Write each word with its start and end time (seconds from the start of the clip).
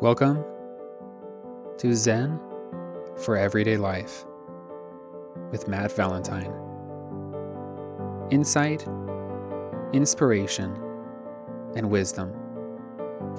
Welcome 0.00 0.42
to 1.76 1.94
Zen 1.94 2.40
for 3.18 3.36
Everyday 3.36 3.76
Life 3.76 4.24
with 5.50 5.68
Matt 5.68 5.92
Valentine. 5.92 6.50
Insight, 8.30 8.88
inspiration, 9.92 10.72
and 11.76 11.90
wisdom 11.90 12.32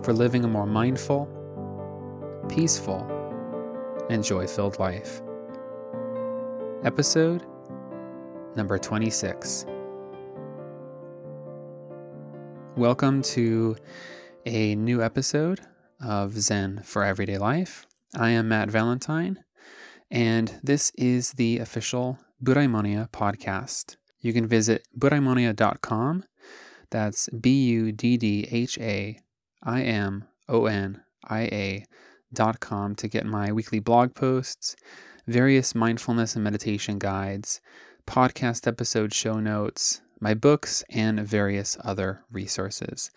for 0.03 0.13
living 0.13 0.43
a 0.43 0.47
more 0.47 0.67
mindful, 0.67 1.27
peaceful, 2.47 3.07
and 4.11 4.23
joy 4.23 4.45
filled 4.45 4.77
life. 4.77 5.23
Episode 6.83 7.43
number 8.55 8.77
26. 8.77 9.65
Welcome 12.77 13.23
to 13.23 13.77
a 14.45 14.75
new 14.75 15.01
episode 15.01 15.61
of 16.03 16.39
Zen 16.39 16.81
for 16.83 17.03
Everyday 17.03 17.37
Life. 17.37 17.85
I 18.15 18.29
am 18.31 18.49
Matt 18.49 18.69
Valentine, 18.69 19.43
and 20.09 20.59
this 20.63 20.91
is 20.97 21.31
the 21.33 21.59
official 21.59 22.19
Buddhaimonia 22.43 23.09
podcast. 23.11 23.95
You 24.19 24.33
can 24.33 24.47
visit 24.47 24.87
buddhaimonia.com. 24.97 26.23
That's 26.89 27.29
B 27.29 27.65
U 27.65 27.91
D 27.91 28.17
D 28.17 28.47
H 28.51 28.77
A 28.79 29.19
I 29.63 29.81
M 29.81 30.25
O 30.49 30.65
N 30.65 31.01
I 31.23 31.41
A 31.41 31.85
dot 32.33 32.59
com 32.59 32.95
to 32.95 33.07
get 33.07 33.25
my 33.25 33.51
weekly 33.51 33.79
blog 33.79 34.13
posts, 34.15 34.75
various 35.27 35.73
mindfulness 35.73 36.35
and 36.35 36.43
meditation 36.43 36.99
guides, 36.99 37.61
podcast 38.05 38.67
episode 38.67 39.13
show 39.13 39.39
notes, 39.39 40.01
my 40.19 40.33
books, 40.33 40.83
and 40.89 41.19
various 41.19 41.77
other 41.83 42.23
resources. 42.31 43.11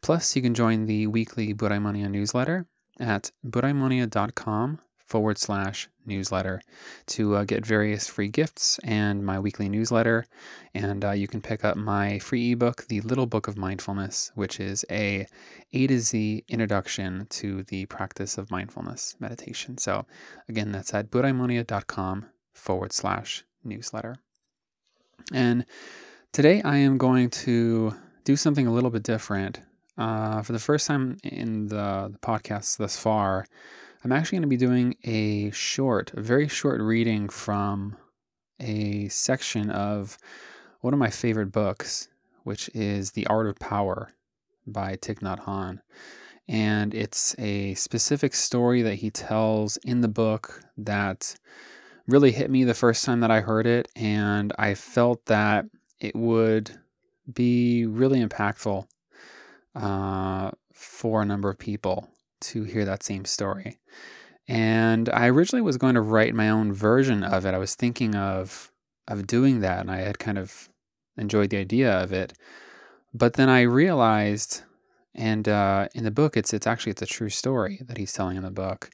Plus, 0.00 0.36
you 0.36 0.42
can 0.42 0.54
join 0.54 0.86
the 0.86 1.06
weekly 1.06 1.54
Buddhaimonia 1.54 2.10
newsletter 2.10 2.66
at 3.00 3.30
buddhaimonia.com 3.46 4.80
forward 5.08 5.38
slash 5.38 5.88
newsletter 6.04 6.60
to 7.06 7.34
uh, 7.34 7.44
get 7.44 7.64
various 7.64 8.06
free 8.06 8.28
gifts 8.28 8.78
and 8.84 9.24
my 9.24 9.38
weekly 9.38 9.68
newsletter. 9.68 10.26
And 10.74 11.04
uh, 11.04 11.12
you 11.12 11.26
can 11.26 11.40
pick 11.40 11.64
up 11.64 11.76
my 11.76 12.18
free 12.18 12.52
ebook, 12.52 12.86
The 12.88 13.00
Little 13.00 13.26
Book 13.26 13.48
of 13.48 13.56
Mindfulness, 13.56 14.30
which 14.34 14.60
is 14.60 14.84
a 14.90 15.26
A 15.72 15.86
to 15.86 15.98
Z 15.98 16.44
introduction 16.48 17.26
to 17.30 17.62
the 17.62 17.86
practice 17.86 18.36
of 18.36 18.50
mindfulness 18.50 19.16
meditation. 19.18 19.78
So, 19.78 20.04
again, 20.48 20.72
that's 20.72 20.92
at 20.92 21.10
buddhaimonia.com 21.10 22.26
forward 22.52 22.92
slash 22.92 23.44
newsletter. 23.64 24.16
And 25.32 25.64
today 26.32 26.62
I 26.62 26.76
am 26.76 26.98
going 26.98 27.30
to 27.30 27.94
do 28.24 28.36
something 28.36 28.66
a 28.66 28.72
little 28.72 28.90
bit 28.90 29.02
different. 29.02 29.60
Uh, 29.98 30.42
for 30.42 30.52
the 30.52 30.60
first 30.60 30.86
time 30.86 31.18
in 31.24 31.66
the, 31.66 32.08
the 32.12 32.18
podcast 32.22 32.76
thus 32.76 32.96
far, 32.96 33.44
I'm 34.04 34.12
actually 34.12 34.36
going 34.36 34.42
to 34.42 34.48
be 34.48 34.56
doing 34.56 34.94
a 35.02 35.50
short, 35.50 36.12
a 36.14 36.20
very 36.20 36.46
short 36.46 36.80
reading 36.80 37.28
from 37.28 37.96
a 38.60 39.08
section 39.08 39.70
of 39.70 40.16
one 40.80 40.94
of 40.94 41.00
my 41.00 41.10
favorite 41.10 41.50
books, 41.50 42.08
which 42.44 42.70
is 42.74 43.12
The 43.12 43.26
Art 43.26 43.48
of 43.48 43.58
Power 43.58 44.12
by 44.68 44.94
Thich 44.94 45.18
Nhat 45.18 45.44
Hanh. 45.44 45.80
And 46.46 46.94
it's 46.94 47.34
a 47.36 47.74
specific 47.74 48.34
story 48.34 48.82
that 48.82 48.96
he 48.96 49.10
tells 49.10 49.78
in 49.78 50.00
the 50.00 50.08
book 50.08 50.62
that 50.76 51.34
really 52.06 52.30
hit 52.30 52.50
me 52.50 52.62
the 52.62 52.72
first 52.72 53.04
time 53.04 53.18
that 53.20 53.32
I 53.32 53.40
heard 53.40 53.66
it. 53.66 53.88
And 53.96 54.52
I 54.58 54.74
felt 54.74 55.26
that 55.26 55.66
it 55.98 56.14
would 56.14 56.70
be 57.30 57.84
really 57.84 58.24
impactful 58.24 58.86
uh, 59.74 60.50
for 60.72 61.22
a 61.22 61.26
number 61.26 61.50
of 61.50 61.58
people 61.58 62.08
to 62.40 62.64
hear 62.64 62.84
that 62.84 63.02
same 63.02 63.24
story. 63.24 63.78
And 64.46 65.08
I 65.10 65.28
originally 65.28 65.62
was 65.62 65.76
going 65.76 65.94
to 65.94 66.00
write 66.00 66.34
my 66.34 66.48
own 66.48 66.72
version 66.72 67.22
of 67.22 67.44
it. 67.44 67.54
I 67.54 67.58
was 67.58 67.74
thinking 67.74 68.14
of 68.14 68.72
of 69.06 69.26
doing 69.26 69.60
that, 69.60 69.80
and 69.80 69.90
I 69.90 69.98
had 69.98 70.18
kind 70.18 70.38
of 70.38 70.68
enjoyed 71.16 71.50
the 71.50 71.56
idea 71.58 71.90
of 71.90 72.12
it. 72.12 72.34
But 73.12 73.34
then 73.34 73.48
I 73.48 73.62
realized, 73.62 74.62
and 75.14 75.48
uh, 75.48 75.88
in 75.94 76.04
the 76.04 76.10
book, 76.10 76.36
it's 76.36 76.54
it's 76.54 76.66
actually 76.66 76.92
it's 76.92 77.02
a 77.02 77.06
true 77.06 77.30
story 77.30 77.80
that 77.86 77.98
he's 77.98 78.12
telling 78.12 78.36
in 78.36 78.42
the 78.42 78.50
book. 78.50 78.90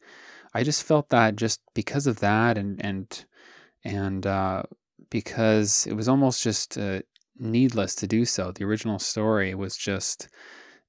I 0.52 0.62
just 0.62 0.82
felt 0.82 1.08
that 1.10 1.36
just 1.36 1.60
because 1.74 2.06
of 2.06 2.20
that, 2.20 2.58
and 2.58 2.84
and 2.84 3.24
and 3.84 4.26
uh, 4.26 4.62
because 5.10 5.86
it 5.86 5.94
was 5.94 6.08
almost 6.08 6.42
just 6.42 6.78
uh, 6.78 7.02
needless 7.38 7.94
to 7.96 8.06
do 8.06 8.24
so. 8.24 8.52
The 8.52 8.64
original 8.64 8.98
story 8.98 9.54
was 9.54 9.76
just 9.76 10.28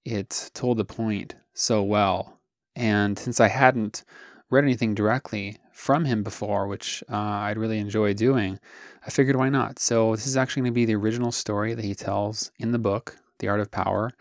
it 0.06 0.52
told 0.54 0.78
the 0.78 0.86
point 0.86 1.36
so 1.54 1.84
well. 1.84 2.40
And 2.76 3.18
since 3.18 3.40
I 3.40 3.48
hadn't 3.48 4.04
read 4.50 4.64
anything 4.64 4.94
directly 4.94 5.58
from 5.74 6.06
him 6.06 6.24
before, 6.24 6.68
which 6.68 7.04
uh, 7.12 7.16
I'd 7.18 7.58
really 7.58 7.80
enjoy 7.80 8.14
doing, 8.14 8.60
I 9.06 9.10
figured 9.10 9.36
why 9.36 9.50
not? 9.50 9.80
So 9.80 10.16
this 10.16 10.28
is 10.28 10.38
actually 10.38 10.62
going 10.62 10.72
to 10.72 10.76
be 10.76 10.86
the 10.86 10.96
original 10.96 11.32
story 11.32 11.74
that 11.74 11.84
he 11.84 11.96
tells 11.96 12.52
in 12.60 12.72
the 12.72 12.80
book, 12.80 13.18
The 13.40 13.48
Art 13.48 13.60
of 13.60 13.72
Power. 13.72 14.12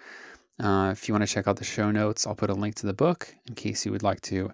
Uh, 0.58 0.90
if 0.92 1.08
you 1.08 1.14
want 1.14 1.26
to 1.26 1.32
check 1.32 1.46
out 1.46 1.56
the 1.56 1.64
show 1.64 1.90
notes, 1.90 2.26
I'll 2.26 2.34
put 2.34 2.50
a 2.50 2.54
link 2.54 2.76
to 2.76 2.86
the 2.86 2.94
book 2.94 3.34
in 3.46 3.54
case 3.54 3.84
you 3.84 3.92
would 3.92 4.02
like 4.02 4.20
to 4.22 4.50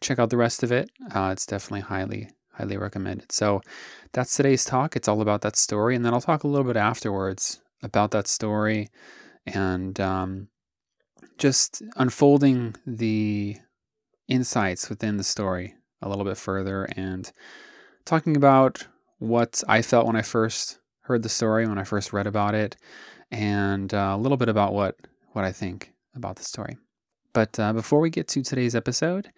check 0.00 0.18
out 0.18 0.30
the 0.30 0.36
rest 0.36 0.62
of 0.62 0.72
it. 0.72 0.90
Uh, 1.14 1.30
it's 1.32 1.46
definitely 1.46 1.82
highly, 1.82 2.30
highly 2.52 2.76
recommended. 2.76 3.30
So 3.30 3.60
that's 4.12 4.36
today's 4.36 4.64
talk. 4.64 4.96
It's 4.96 5.08
all 5.08 5.20
about 5.20 5.42
that 5.42 5.56
story. 5.56 5.94
And 5.94 6.04
then 6.04 6.12
I'll 6.12 6.20
talk 6.20 6.42
a 6.42 6.48
little 6.48 6.66
bit 6.66 6.76
afterwards 6.76 7.60
about 7.82 8.10
that 8.10 8.26
story 8.26 8.88
and 9.46 10.00
um, 10.00 10.48
just 11.38 11.82
unfolding 11.96 12.76
the 12.86 13.56
insights 14.28 14.88
within 14.88 15.16
the 15.16 15.24
story 15.24 15.74
a 16.00 16.08
little 16.08 16.24
bit 16.24 16.36
further 16.36 16.84
and 16.96 17.32
talking 18.04 18.36
about 18.36 18.86
what 19.18 19.62
I 19.68 19.82
felt 19.82 20.06
when 20.06 20.16
I 20.16 20.22
first 20.22 20.78
heard 21.02 21.22
the 21.22 21.28
story, 21.28 21.66
when 21.66 21.78
I 21.78 21.84
first 21.84 22.12
read 22.12 22.26
about 22.26 22.54
it, 22.54 22.76
and 23.30 23.92
uh, 23.92 24.14
a 24.14 24.18
little 24.18 24.36
bit 24.36 24.48
about 24.48 24.72
what, 24.72 24.96
what 25.32 25.44
I 25.44 25.52
think 25.52 25.92
about 26.14 26.36
the 26.36 26.44
story. 26.44 26.76
But 27.34 27.58
uh, 27.58 27.74
before 27.74 28.00
we 28.00 28.08
get 28.08 28.28
to 28.28 28.42
today's 28.42 28.74
episode, 28.74 29.30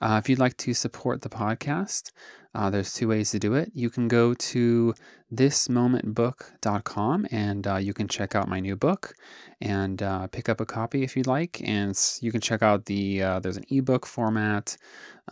uh, 0.00 0.18
if 0.22 0.30
you'd 0.30 0.38
like 0.38 0.56
to 0.58 0.72
support 0.72 1.20
the 1.20 1.28
podcast, 1.28 2.12
uh, 2.54 2.70
there's 2.70 2.94
two 2.94 3.08
ways 3.08 3.32
to 3.32 3.38
do 3.38 3.54
it. 3.54 3.72
You 3.74 3.90
can 3.90 4.08
go 4.08 4.32
to 4.34 4.94
thismomentbook.com 5.34 7.26
and 7.30 7.66
uh, 7.66 7.76
you 7.76 7.92
can 7.92 8.08
check 8.08 8.34
out 8.34 8.48
my 8.48 8.60
new 8.60 8.76
book 8.76 9.14
and 9.60 10.02
uh, 10.02 10.28
pick 10.28 10.48
up 10.48 10.60
a 10.60 10.66
copy 10.66 11.02
if 11.02 11.16
you'd 11.16 11.26
like. 11.26 11.60
And 11.62 11.98
you 12.20 12.32
can 12.32 12.40
check 12.40 12.62
out 12.62 12.86
the, 12.86 13.22
uh, 13.22 13.40
there's 13.40 13.56
an 13.56 13.66
ebook 13.68 14.06
format, 14.06 14.76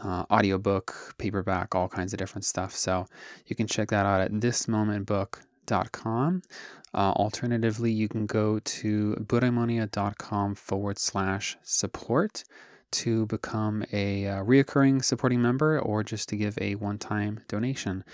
audiobook, 0.05 1.15
paperback, 1.19 1.75
all 1.75 1.89
kinds 1.89 2.13
of 2.13 2.19
different 2.19 2.45
stuff. 2.45 2.75
So 2.75 3.07
you 3.47 3.57
can 3.57 3.67
check 3.67 3.89
that 3.89 4.07
out 4.07 4.21
at 4.21 4.33
thismomentbook.com. 4.33 5.48
Uh, 5.71 7.13
alternatively, 7.13 7.93
you 7.93 8.09
can 8.09 8.27
go 8.27 8.59
to 8.61 9.15
buddhaimonia.com 9.21 10.55
forward 10.55 10.99
slash 10.99 11.57
support 11.63 12.45
to 12.91 13.27
become 13.27 13.85
a 13.93 14.27
uh, 14.27 14.43
reoccurring 14.43 15.05
supporting 15.05 15.43
member 15.43 15.79
or 15.79 16.03
just 16.03 16.29
to 16.31 16.37
give 16.37 16.59
a 16.61 16.75
one 16.77 16.99
time 16.99 17.41
donation. 17.49 18.05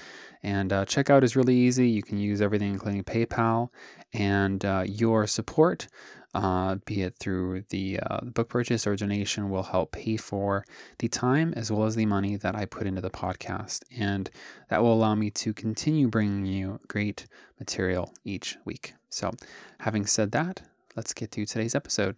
And 0.42 0.72
uh, 0.72 0.84
checkout 0.84 1.22
is 1.22 1.36
really 1.36 1.56
easy. 1.56 1.88
You 1.88 2.02
can 2.02 2.18
use 2.18 2.42
everything, 2.42 2.72
including 2.72 3.04
PayPal, 3.04 3.68
and 4.12 4.64
uh, 4.64 4.84
your 4.86 5.26
support. 5.26 5.86
Uh, 6.34 6.76
be 6.84 7.02
it 7.02 7.16
through 7.18 7.62
the, 7.70 8.00
uh, 8.00 8.20
book 8.22 8.48
purchase 8.48 8.86
or 8.86 8.96
donation, 8.96 9.50
will 9.50 9.62
help 9.62 9.92
pay 9.92 10.16
for 10.16 10.64
the 10.98 11.08
time 11.08 11.54
as 11.56 11.70
well 11.70 11.84
as 11.84 11.94
the 11.94 12.06
money 12.06 12.36
that 12.36 12.56
I 12.56 12.64
put 12.64 12.86
into 12.86 13.00
the 13.00 13.10
podcast. 13.10 13.82
And 13.96 14.28
that 14.68 14.82
will 14.82 14.92
allow 14.92 15.14
me 15.14 15.30
to 15.30 15.52
continue 15.54 16.08
bringing 16.08 16.44
you 16.44 16.80
great 16.88 17.26
material 17.58 18.12
each 18.24 18.56
week. 18.64 18.94
So, 19.10 19.32
having 19.80 20.06
said 20.06 20.32
that, 20.32 20.62
let's 20.96 21.14
get 21.14 21.30
to 21.32 21.46
today's 21.46 21.74
episode. 21.74 22.16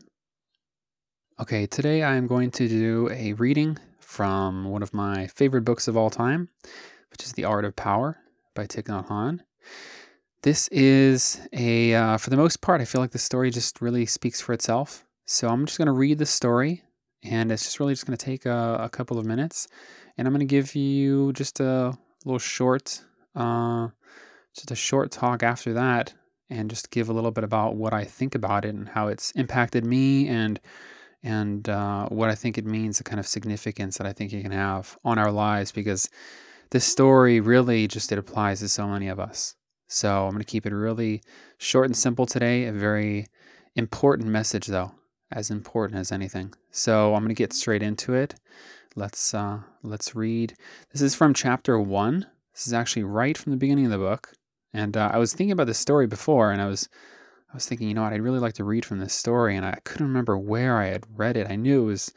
Okay, 1.39 1.67
today 1.67 2.03
I 2.03 2.15
am 2.15 2.27
going 2.27 2.51
to 2.53 2.67
do 2.67 3.11
a 3.13 3.35
reading 3.35 3.79
from 4.01 4.65
one 4.65 4.83
of 4.83 4.95
my 4.95 5.27
favorite 5.27 5.67
books 5.67 5.87
of 5.87 5.95
all 5.95 6.09
time, 6.09 6.49
which 7.11 7.23
is 7.25 7.35
The 7.35 7.45
Art 7.45 7.67
of 7.67 7.77
Power 7.77 8.17
by 8.55 8.67
Thich 8.67 8.85
Nhat 8.85 9.09
Hanh. 9.09 9.41
This 10.47 10.69
is 10.69 11.41
a, 11.53 11.93
uh, 11.93 12.19
for 12.19 12.31
the 12.31 12.37
most 12.37 12.61
part, 12.61 12.81
I 12.81 12.85
feel 12.85 13.01
like 13.01 13.11
the 13.11 13.19
story 13.19 13.51
just 13.51 13.83
really 13.83 14.07
speaks 14.07 14.41
for 14.41 14.53
itself. 14.53 15.05
So 15.25 15.49
I'm 15.49 15.67
just 15.67 15.77
going 15.77 15.87
to 15.87 15.93
read 15.93 16.19
the 16.19 16.25
story, 16.25 16.85
and 17.25 17.51
it's 17.51 17.65
just 17.65 17.81
really 17.81 17.95
just 17.95 18.07
going 18.07 18.17
to 18.17 18.25
take 18.25 18.47
a, 18.47 18.79
a, 18.83 18.89
couple 18.89 19.19
of 19.19 19.27
minutes, 19.27 19.67
and 20.17 20.25
I'm 20.25 20.33
going 20.33 20.47
to 20.47 20.55
give 20.55 20.77
you 20.77 21.33
just 21.33 21.59
a 21.59 21.99
little 22.25 22.39
short, 22.39 23.03
uh, 23.35 23.89
just 24.55 24.71
a 24.71 24.77
short 24.77 25.11
talk 25.11 25.43
after 25.43 25.73
that, 25.73 26.15
and 26.49 26.71
just 26.71 26.93
give 26.93 27.09
a 27.09 27.13
little 27.13 27.33
bit 27.33 27.43
about 27.43 27.75
what 27.75 27.93
I 27.93 28.05
think 28.05 28.37
about 28.37 28.65
it 28.65 28.73
and 28.73 28.91
how 28.91 29.09
it's 29.09 29.33
impacted 29.33 29.85
me 29.85 30.29
and 30.29 30.61
and 31.25 31.69
uh, 31.69 32.07
what 32.07 32.31
I 32.31 32.37
think 32.37 32.57
it 32.57 32.65
means, 32.65 32.99
the 32.99 33.03
kind 33.03 33.19
of 33.19 33.27
significance 33.27 33.99
that 33.99 34.07
I 34.07 34.13
think 34.13 34.33
it 34.33 34.43
can 34.43 34.53
have 34.53 34.97
on 35.05 35.19
our 35.19 35.33
lives, 35.33 35.73
because 35.73 36.09
this 36.71 36.85
story 36.85 37.41
really 37.41 37.89
just 37.89 38.13
it 38.13 38.19
applies 38.19 38.61
to 38.61 38.69
so 38.69 38.87
many 38.87 39.09
of 39.09 39.19
us. 39.19 39.57
So 39.89 40.25
I'm 40.25 40.31
going 40.31 40.41
to 40.41 40.45
keep 40.45 40.67
it 40.67 40.73
really 40.73 41.23
short 41.59 41.87
and 41.87 41.97
simple 41.97 42.27
today. 42.27 42.65
A 42.65 42.73
very 42.73 43.27
important 43.75 44.29
message, 44.29 44.67
though, 44.67 44.93
as 45.31 45.51
important 45.51 45.99
as 46.01 46.11
anything. 46.11 46.55
So 46.71 47.15
I'm 47.15 47.23
going 47.23 47.29
to 47.29 47.35
get 47.35 47.53
straight 47.53 47.83
into 47.83 48.15
it. 48.15 48.35
Let's 48.95 49.35
uh, 49.35 49.61
let's 49.83 50.15
read. 50.15 50.55
This 50.93 51.03
is 51.03 51.15
from 51.15 51.35
chapter 51.35 51.79
one. 51.79 52.27
This 52.55 52.67
is 52.67 52.73
actually 52.73 53.05
right 53.05 53.37
from 53.37 53.53
the 53.53 53.59
beginning 53.59 53.85
of 53.85 53.91
the 53.91 53.99
book. 53.99 54.33
And 54.73 54.97
uh, 54.97 55.11
I 55.13 55.19
was 55.19 55.33
thinking 55.33 55.53
about 55.53 55.67
this 55.67 55.79
story 55.79 56.07
before, 56.07 56.51
and 56.51 56.61
I 56.61 56.67
was 56.67 56.89
I 57.51 57.55
was 57.55 57.67
thinking, 57.67 57.89
you 57.89 57.95
know 57.95 58.03
what, 58.03 58.13
I'd 58.13 58.23
really 58.23 58.39
like 58.39 58.55
to 58.55 58.65
read 58.65 58.85
from 58.85 58.99
this 58.99 59.15
story, 59.15 59.57
and 59.57 59.65
I 59.65 59.79
couldn't 59.85 60.07
remember 60.07 60.37
where 60.37 60.79
I 60.79 60.87
had 60.87 61.05
read 61.15 61.37
it. 61.37 61.51
I 61.51 61.57
knew 61.57 61.83
it 61.83 61.87
was 61.87 62.13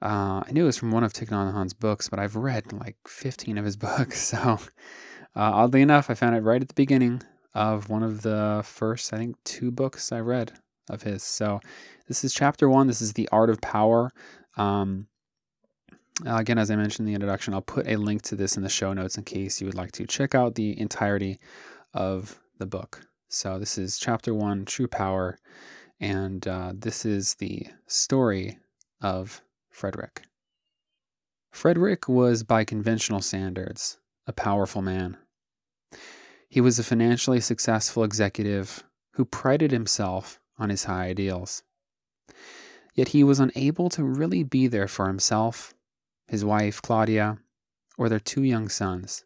uh, 0.00 0.42
I 0.46 0.50
knew 0.52 0.64
it 0.64 0.66
was 0.66 0.78
from 0.78 0.92
one 0.92 1.04
of 1.04 1.12
Thich 1.12 1.28
Nhat 1.28 1.52
Hanh's 1.52 1.74
books, 1.74 2.08
but 2.08 2.18
I've 2.18 2.36
read 2.36 2.72
like 2.72 2.96
15 3.06 3.58
of 3.58 3.64
his 3.64 3.76
books. 3.88 4.20
So 4.20 4.58
uh, 5.36 5.50
oddly 5.54 5.82
enough, 5.82 6.10
I 6.10 6.14
found 6.14 6.36
it 6.36 6.40
right 6.40 6.62
at 6.62 6.68
the 6.68 6.74
beginning 6.74 7.22
of 7.54 7.88
one 7.88 8.02
of 8.02 8.22
the 8.22 8.62
first, 8.64 9.12
I 9.12 9.18
think, 9.18 9.36
two 9.44 9.70
books 9.70 10.12
I 10.12 10.20
read 10.20 10.52
of 10.88 11.02
his. 11.02 11.22
So 11.22 11.60
this 12.06 12.24
is 12.24 12.34
chapter 12.34 12.68
one. 12.68 12.86
This 12.86 13.02
is 13.02 13.12
the 13.12 13.28
art 13.30 13.50
of 13.50 13.60
power. 13.60 14.10
Um, 14.56 15.08
again, 16.26 16.58
as 16.58 16.70
I 16.70 16.76
mentioned 16.76 17.06
in 17.06 17.12
the 17.12 17.14
introduction, 17.14 17.54
I'll 17.54 17.60
put 17.60 17.86
a 17.86 17.96
link 17.96 18.22
to 18.22 18.36
this 18.36 18.56
in 18.56 18.62
the 18.62 18.68
show 18.68 18.92
notes 18.92 19.16
in 19.16 19.24
case 19.24 19.60
you 19.60 19.66
would 19.66 19.74
like 19.74 19.92
to 19.92 20.06
check 20.06 20.34
out 20.34 20.54
the 20.54 20.78
entirety 20.78 21.38
of 21.94 22.40
the 22.58 22.66
book. 22.66 23.02
So, 23.28 23.58
this 23.58 23.76
is 23.76 23.98
chapter 23.98 24.32
one, 24.32 24.64
True 24.64 24.88
Power, 24.88 25.38
and 26.00 26.46
uh, 26.48 26.72
this 26.74 27.04
is 27.04 27.34
the 27.34 27.66
story 27.86 28.58
of 29.02 29.42
Frederick. 29.68 30.22
Frederick 31.50 32.08
was, 32.08 32.42
by 32.42 32.64
conventional 32.64 33.20
standards, 33.20 33.98
a 34.28 34.32
powerful 34.32 34.82
man. 34.82 35.16
He 36.48 36.60
was 36.60 36.78
a 36.78 36.84
financially 36.84 37.40
successful 37.40 38.04
executive 38.04 38.84
who 39.14 39.24
prided 39.24 39.72
himself 39.72 40.38
on 40.58 40.68
his 40.68 40.84
high 40.84 41.06
ideals. 41.06 41.62
Yet 42.94 43.08
he 43.08 43.24
was 43.24 43.40
unable 43.40 43.88
to 43.90 44.04
really 44.04 44.42
be 44.44 44.68
there 44.68 44.86
for 44.86 45.08
himself 45.08 45.74
his 46.28 46.44
wife, 46.44 46.82
Claudia, 46.82 47.38
or 47.96 48.10
their 48.10 48.20
two 48.20 48.42
young 48.42 48.68
sons. 48.68 49.24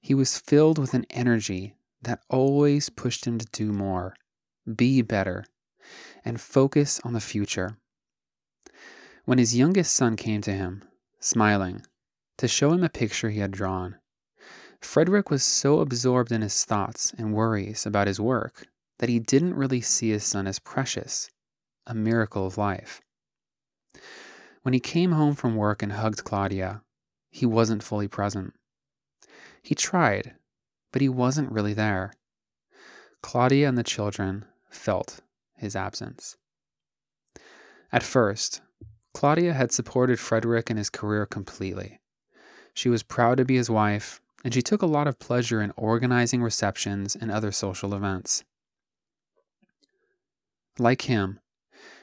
He 0.00 0.14
was 0.14 0.38
filled 0.38 0.78
with 0.78 0.94
an 0.94 1.06
energy 1.10 1.76
that 2.02 2.24
always 2.28 2.88
pushed 2.88 3.24
him 3.24 3.38
to 3.38 3.46
do 3.52 3.72
more, 3.72 4.16
be 4.74 5.00
better, 5.00 5.44
and 6.24 6.40
focus 6.40 7.00
on 7.04 7.12
the 7.12 7.20
future. 7.20 7.78
When 9.26 9.38
his 9.38 9.56
youngest 9.56 9.94
son 9.94 10.16
came 10.16 10.40
to 10.42 10.52
him, 10.52 10.82
smiling, 11.20 11.82
to 12.38 12.48
show 12.48 12.72
him 12.72 12.84
a 12.84 12.88
picture 12.88 13.30
he 13.30 13.40
had 13.40 13.50
drawn, 13.50 13.96
Frederick 14.80 15.30
was 15.30 15.42
so 15.42 15.80
absorbed 15.80 16.30
in 16.30 16.42
his 16.42 16.64
thoughts 16.64 17.12
and 17.16 17.34
worries 17.34 17.86
about 17.86 18.06
his 18.06 18.20
work 18.20 18.66
that 18.98 19.08
he 19.08 19.18
didn't 19.18 19.54
really 19.54 19.80
see 19.80 20.10
his 20.10 20.24
son 20.24 20.46
as 20.46 20.58
precious, 20.58 21.30
a 21.86 21.94
miracle 21.94 22.46
of 22.46 22.58
life. 22.58 23.00
When 24.62 24.74
he 24.74 24.80
came 24.80 25.12
home 25.12 25.34
from 25.34 25.56
work 25.56 25.82
and 25.82 25.92
hugged 25.92 26.24
Claudia, 26.24 26.82
he 27.30 27.46
wasn't 27.46 27.82
fully 27.82 28.08
present. 28.08 28.54
He 29.62 29.74
tried, 29.74 30.34
but 30.92 31.02
he 31.02 31.08
wasn't 31.08 31.52
really 31.52 31.74
there. 31.74 32.12
Claudia 33.22 33.68
and 33.68 33.76
the 33.76 33.82
children 33.82 34.44
felt 34.70 35.20
his 35.56 35.76
absence. 35.76 36.36
At 37.92 38.02
first, 38.02 38.60
Claudia 39.14 39.52
had 39.52 39.72
supported 39.72 40.20
Frederick 40.20 40.70
in 40.70 40.76
his 40.76 40.90
career 40.90 41.26
completely. 41.26 42.00
She 42.76 42.90
was 42.90 43.02
proud 43.02 43.38
to 43.38 43.44
be 43.46 43.56
his 43.56 43.70
wife, 43.70 44.20
and 44.44 44.52
she 44.52 44.60
took 44.60 44.82
a 44.82 44.86
lot 44.86 45.08
of 45.08 45.18
pleasure 45.18 45.62
in 45.62 45.72
organizing 45.78 46.42
receptions 46.42 47.16
and 47.16 47.30
other 47.30 47.50
social 47.50 47.94
events. 47.94 48.44
Like 50.78 51.02
him, 51.02 51.40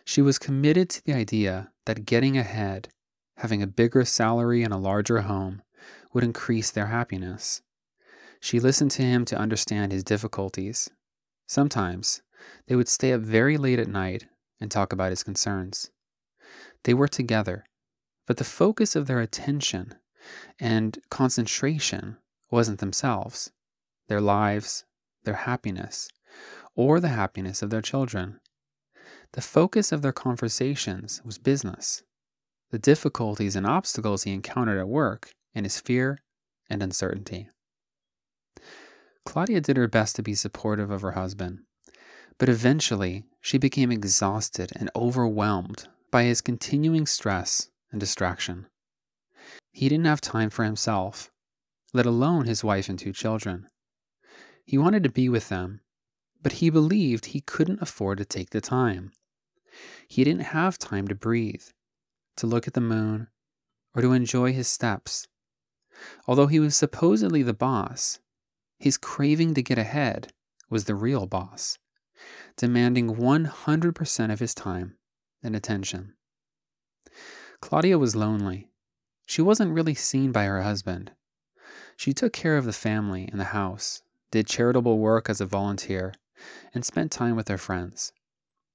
she 0.04 0.20
was 0.20 0.40
committed 0.40 0.90
to 0.90 1.06
the 1.06 1.14
idea 1.14 1.72
that 1.86 2.08
getting 2.08 2.40
ahead, 2.40 2.90
having 3.38 3.62
a 3.62 3.68
bigger 3.68 4.04
salary 4.04 4.64
and 4.64 4.74
a 4.74 4.78
larger 4.78 5.22
home, 5.22 5.62
would 6.12 6.24
increase 6.24 6.72
their 6.72 6.88
happiness. 6.88 7.62
She 8.40 8.60
listened 8.60 8.90
to 8.92 9.04
him 9.04 9.26
to 9.26 9.38
understand 9.38 9.92
his 9.92 10.04
difficulties. 10.04 10.90
Sometimes 11.46 12.24
they 12.66 12.76
would 12.76 12.90
stay 12.90 13.14
up 13.14 13.22
very 13.22 13.58
late 13.58 13.78
at 13.78 13.88
night 13.88 14.26
and 14.60 14.72
talk 14.72 14.92
about 14.92 15.12
his 15.12 15.22
concerns. 15.22 15.92
They 16.84 16.96
were 16.96 17.08
together, 17.08 17.66
but 18.26 18.38
the 18.38 18.44
focus 18.44 18.96
of 18.96 19.06
their 19.06 19.20
attention 19.20 19.94
and 20.60 21.00
concentration 21.10 22.18
wasn't 22.52 22.80
themselves, 22.80 23.52
their 24.08 24.22
lives, 24.22 24.86
their 25.24 25.36
happiness, 25.36 26.10
or 26.76 27.00
the 27.00 27.10
happiness 27.10 27.62
of 27.62 27.70
their 27.70 27.82
children. 27.82 28.40
The 29.34 29.42
focus 29.42 29.92
of 29.92 30.02
their 30.02 30.12
conversations 30.12 31.22
was 31.26 31.38
business, 31.38 32.04
the 32.72 32.80
difficulties 32.80 33.56
and 33.56 33.66
obstacles 33.66 34.24
he 34.24 34.34
encountered 34.34 34.80
at 34.80 34.88
work, 34.88 35.32
and 35.56 35.66
his 35.66 35.80
fear 35.80 36.20
and 36.70 36.82
uncertainty. 36.82 37.50
Claudia 39.26 39.62
did 39.62 39.78
her 39.78 39.88
best 39.88 40.16
to 40.16 40.24
be 40.24 40.36
supportive 40.36 40.92
of 40.92 41.02
her 41.02 41.12
husband, 41.12 41.60
but 42.38 42.50
eventually 42.50 43.26
she 43.42 43.58
became 43.58 43.92
exhausted 43.92 44.72
and 44.76 44.90
overwhelmed 44.96 45.88
by 46.12 46.24
his 46.24 46.42
continuing 46.42 47.06
stress 47.06 47.70
and 47.92 48.00
distraction. 48.00 48.68
He 49.74 49.90
didn't 49.90 50.06
have 50.06 50.22
time 50.22 50.50
for 50.52 50.64
himself, 50.64 51.32
let 51.94 52.06
alone 52.06 52.46
his 52.46 52.64
wife 52.64 52.88
and 52.88 52.98
two 52.98 53.12
children. 53.12 53.68
He 54.64 54.78
wanted 54.78 55.04
to 55.04 55.10
be 55.10 55.28
with 55.28 55.50
them, 55.50 55.82
but 56.42 56.54
he 56.54 56.70
believed 56.70 57.26
he 57.26 57.42
couldn't 57.42 57.82
afford 57.82 58.20
to 58.20 58.26
take 58.26 58.52
the 58.52 58.62
time. 58.62 59.12
He 60.08 60.24
didn't 60.24 60.54
have 60.54 60.78
time 60.78 61.08
to 61.08 61.16
breathe, 61.16 61.66
to 62.38 62.48
look 62.48 62.68
at 62.68 62.76
the 62.76 62.82
moon, 62.82 63.28
or 63.96 64.04
to 64.04 64.14
enjoy 64.14 64.54
his 64.54 64.68
steps. 64.68 65.28
Although 66.28 66.48
he 66.48 66.60
was 66.60 66.76
supposedly 66.76 67.42
the 67.42 67.54
boss, 67.54 68.20
his 68.78 68.98
craving 68.98 69.56
to 69.56 69.64
get 69.64 69.78
ahead 69.78 70.34
was 70.70 70.86
the 70.86 70.96
real 70.96 71.26
boss, 71.26 71.80
demanding 72.58 73.16
100% 73.16 74.32
of 74.32 74.40
his 74.40 74.54
time 74.54 74.98
and 75.42 75.56
attention. 75.56 76.14
Claudia 77.60 77.98
was 77.98 78.16
lonely. 78.16 78.70
She 79.26 79.42
wasn't 79.42 79.74
really 79.74 79.96
seen 79.96 80.32
by 80.32 80.46
her 80.46 80.62
husband. 80.62 81.12
She 81.96 82.14
took 82.14 82.34
care 82.34 82.58
of 82.58 82.66
the 82.66 82.74
family 82.74 83.28
and 83.32 83.40
the 83.40 83.46
house, 83.46 84.02
did 84.32 84.48
charitable 84.48 85.00
work 85.00 85.30
as 85.30 85.40
a 85.40 85.46
volunteer, 85.46 86.14
and 86.74 86.84
spent 86.84 87.12
time 87.12 87.36
with 87.36 87.48
her 87.48 87.58
friends. 87.58 88.12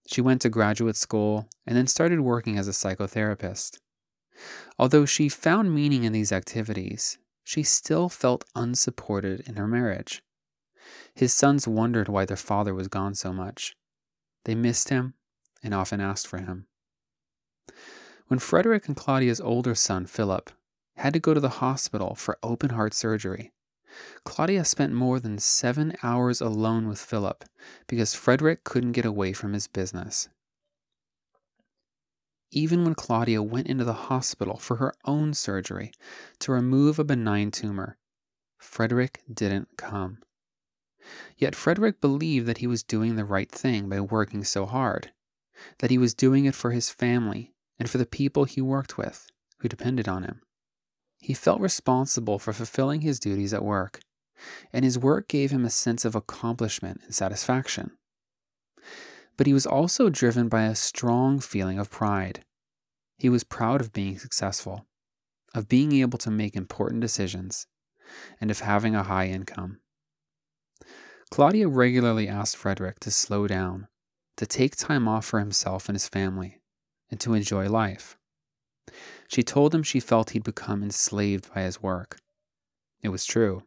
She 0.07 0.21
went 0.21 0.41
to 0.43 0.49
graduate 0.49 0.97
school 0.97 1.49
and 1.67 1.77
then 1.77 1.87
started 1.87 2.21
working 2.21 2.57
as 2.57 2.67
a 2.67 2.73
psychotherapist. 2.73 3.79
Although 4.79 5.05
she 5.05 5.29
found 5.29 5.75
meaning 5.75 6.05
in 6.05 6.13
these 6.13 6.33
activities, 6.33 7.19
she 7.45 7.63
still 7.63 8.09
felt 8.09 8.45
unsupported 8.55 9.41
in 9.41 9.57
her 9.57 9.67
marriage. 9.67 10.23
His 11.15 11.35
sons 11.35 11.69
wondered 11.69 12.09
why 12.09 12.25
their 12.25 12.37
father 12.37 12.73
was 12.73 12.89
gone 12.89 13.15
so 13.15 13.33
much. 13.33 13.75
They 14.45 14.55
missed 14.55 14.89
him 14.89 15.15
and 15.63 15.75
often 15.75 16.01
asked 16.01 16.27
for 16.27 16.39
him. 16.39 16.67
When 18.29 18.39
Frederick 18.39 18.87
and 18.87 18.97
Claudia's 18.97 19.41
older 19.41 19.75
son, 19.75 20.05
Philip, 20.05 20.51
had 20.97 21.15
to 21.15 21.19
go 21.19 21.33
to 21.33 21.41
the 21.41 21.49
hospital 21.49 22.15
for 22.15 22.39
open 22.43 22.71
heart 22.71 22.93
surgery, 22.93 23.53
Claudia 24.25 24.67
spent 24.67 24.93
more 24.93 25.19
than 25.19 25.39
seven 25.39 25.95
hours 26.03 26.43
alone 26.43 26.89
with 26.89 27.01
Philip 27.01 27.45
because 27.87 28.15
Frederick 28.15 28.65
couldn't 28.65 28.93
get 28.93 29.07
away 29.07 29.33
from 29.33 29.55
his 29.55 29.67
business. 29.67 30.29
Even 32.51 32.85
when 32.85 32.95
Claudia 32.95 33.43
went 33.43 33.67
into 33.67 33.85
the 33.85 33.95
hospital 33.95 34.59
for 34.59 34.77
her 34.77 34.93
own 35.07 35.33
surgery 35.33 35.91
to 36.41 36.53
remove 36.53 36.99
a 36.99 37.05
benign 37.05 37.51
tumor, 37.51 37.97
Frederick 38.59 39.23
didn't 39.33 39.79
come. 39.79 40.19
Yet 41.39 41.55
Frederick 41.55 42.03
believed 42.03 42.47
that 42.47 42.59
he 42.59 42.67
was 42.67 42.83
doing 42.83 43.17
the 43.17 43.25
right 43.25 43.51
thing 43.51 43.89
by 43.89 44.01
working 44.01 44.45
so 44.45 44.67
hard, 44.67 45.13
that 45.79 45.91
he 45.91 45.97
was 45.97 46.13
doing 46.13 46.45
it 46.45 46.55
for 46.55 46.73
his 46.73 46.91
family 46.91 47.55
and 47.79 47.89
for 47.89 47.99
the 47.99 48.07
people 48.07 48.45
he 48.45 48.61
worked 48.61 48.99
with 48.99 49.31
who 49.61 49.69
depended 49.69 50.09
on 50.09 50.23
him. 50.23 50.41
He 51.21 51.35
felt 51.35 51.61
responsible 51.61 52.39
for 52.39 52.53
fulfilling 52.53 53.01
his 53.01 53.19
duties 53.19 53.53
at 53.53 53.65
work, 53.65 54.01
and 54.73 54.85
his 54.85 54.99
work 54.99 55.29
gave 55.29 55.51
him 55.51 55.65
a 55.65 55.71
sense 55.71 56.05
of 56.05 56.15
accomplishment 56.15 57.01
and 57.05 57.15
satisfaction. 57.15 57.93
But 59.37 59.47
he 59.47 59.53
was 59.53 59.67
also 59.67 60.11
driven 60.11 60.49
by 60.49 60.65
a 60.65 60.75
strong 60.75 61.41
feeling 61.41 61.79
of 61.79 61.91
pride. 61.91 62.45
He 63.19 63.29
was 63.29 63.45
proud 63.45 63.81
of 63.81 63.93
being 63.93 64.19
successful, 64.19 64.87
of 65.55 65.69
being 65.69 65.93
able 65.93 66.19
to 66.19 66.31
make 66.31 66.55
important 66.55 67.01
decisions, 67.01 67.67
and 68.41 68.51
of 68.51 68.61
having 68.61 68.95
a 68.95 69.03
high 69.03 69.27
income. 69.27 69.81
Claudia 71.31 71.69
regularly 71.69 72.29
asked 72.29 72.57
Frederick 72.57 73.01
to 73.01 73.11
slow 73.11 73.47
down, 73.47 73.89
to 74.37 74.47
take 74.47 74.77
time 74.77 75.09
off 75.09 75.27
for 75.27 75.41
himself 75.41 75.89
and 75.89 75.97
his 75.97 76.09
family, 76.09 76.58
and 77.11 77.21
to 77.21 77.35
enjoy 77.35 77.69
life. 77.69 78.17
She 79.29 79.43
told 79.43 79.75
him 79.75 79.83
she 79.83 80.01
felt 80.01 80.31
he'd 80.31 80.45
become 80.45 80.83
enslaved 80.83 81.53
by 81.55 81.63
his 81.63 81.83
work. 81.83 82.19
It 83.03 83.11
was 83.11 83.27
true. 83.27 83.65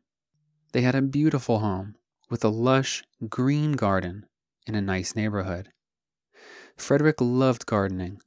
They 0.73 0.81
had 0.81 0.95
a 0.95 1.01
beautiful 1.01 1.59
home 1.59 1.95
with 2.29 2.43
a 2.43 2.49
lush, 2.49 3.03
green 3.29 3.73
garden 3.73 4.25
in 4.65 4.75
a 4.75 4.81
nice 4.81 5.15
neighborhood. 5.15 5.69
Frederick 6.77 7.19
loved 7.19 7.65
gardening, 7.65 8.21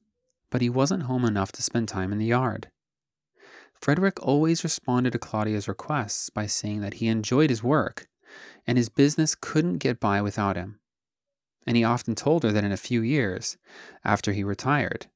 but 0.51 0.61
he 0.61 0.71
wasn't 0.71 1.05
home 1.05 1.25
enough 1.25 1.51
to 1.53 1.63
spend 1.63 1.89
time 1.89 2.13
in 2.13 2.19
the 2.19 2.27
yard. 2.27 2.71
Frederick 3.81 4.23
always 4.23 4.63
responded 4.63 5.13
to 5.13 5.19
Claudia's 5.19 5.69
requests 5.69 6.31
by 6.31 6.47
saying 6.47 6.81
that 6.81 6.95
he 6.95 7.09
enjoyed 7.09 7.51
his 7.51 7.63
work 7.63 8.07
and 8.67 8.79
his 8.79 8.89
business 8.89 9.35
couldn't 9.35 9.79
get 9.79 10.01
by 10.01 10.23
without 10.23 10.57
him. 10.57 10.81
And 11.67 11.77
he 11.77 11.85
often 11.85 12.15
told 12.15 12.43
her 12.43 12.53
that 12.53 12.65
in 12.65 12.73
a 12.73 12.77
few 12.77 13.01
years, 13.01 13.57
after 14.05 14.33
he 14.33 14.45
retired, 14.45 15.07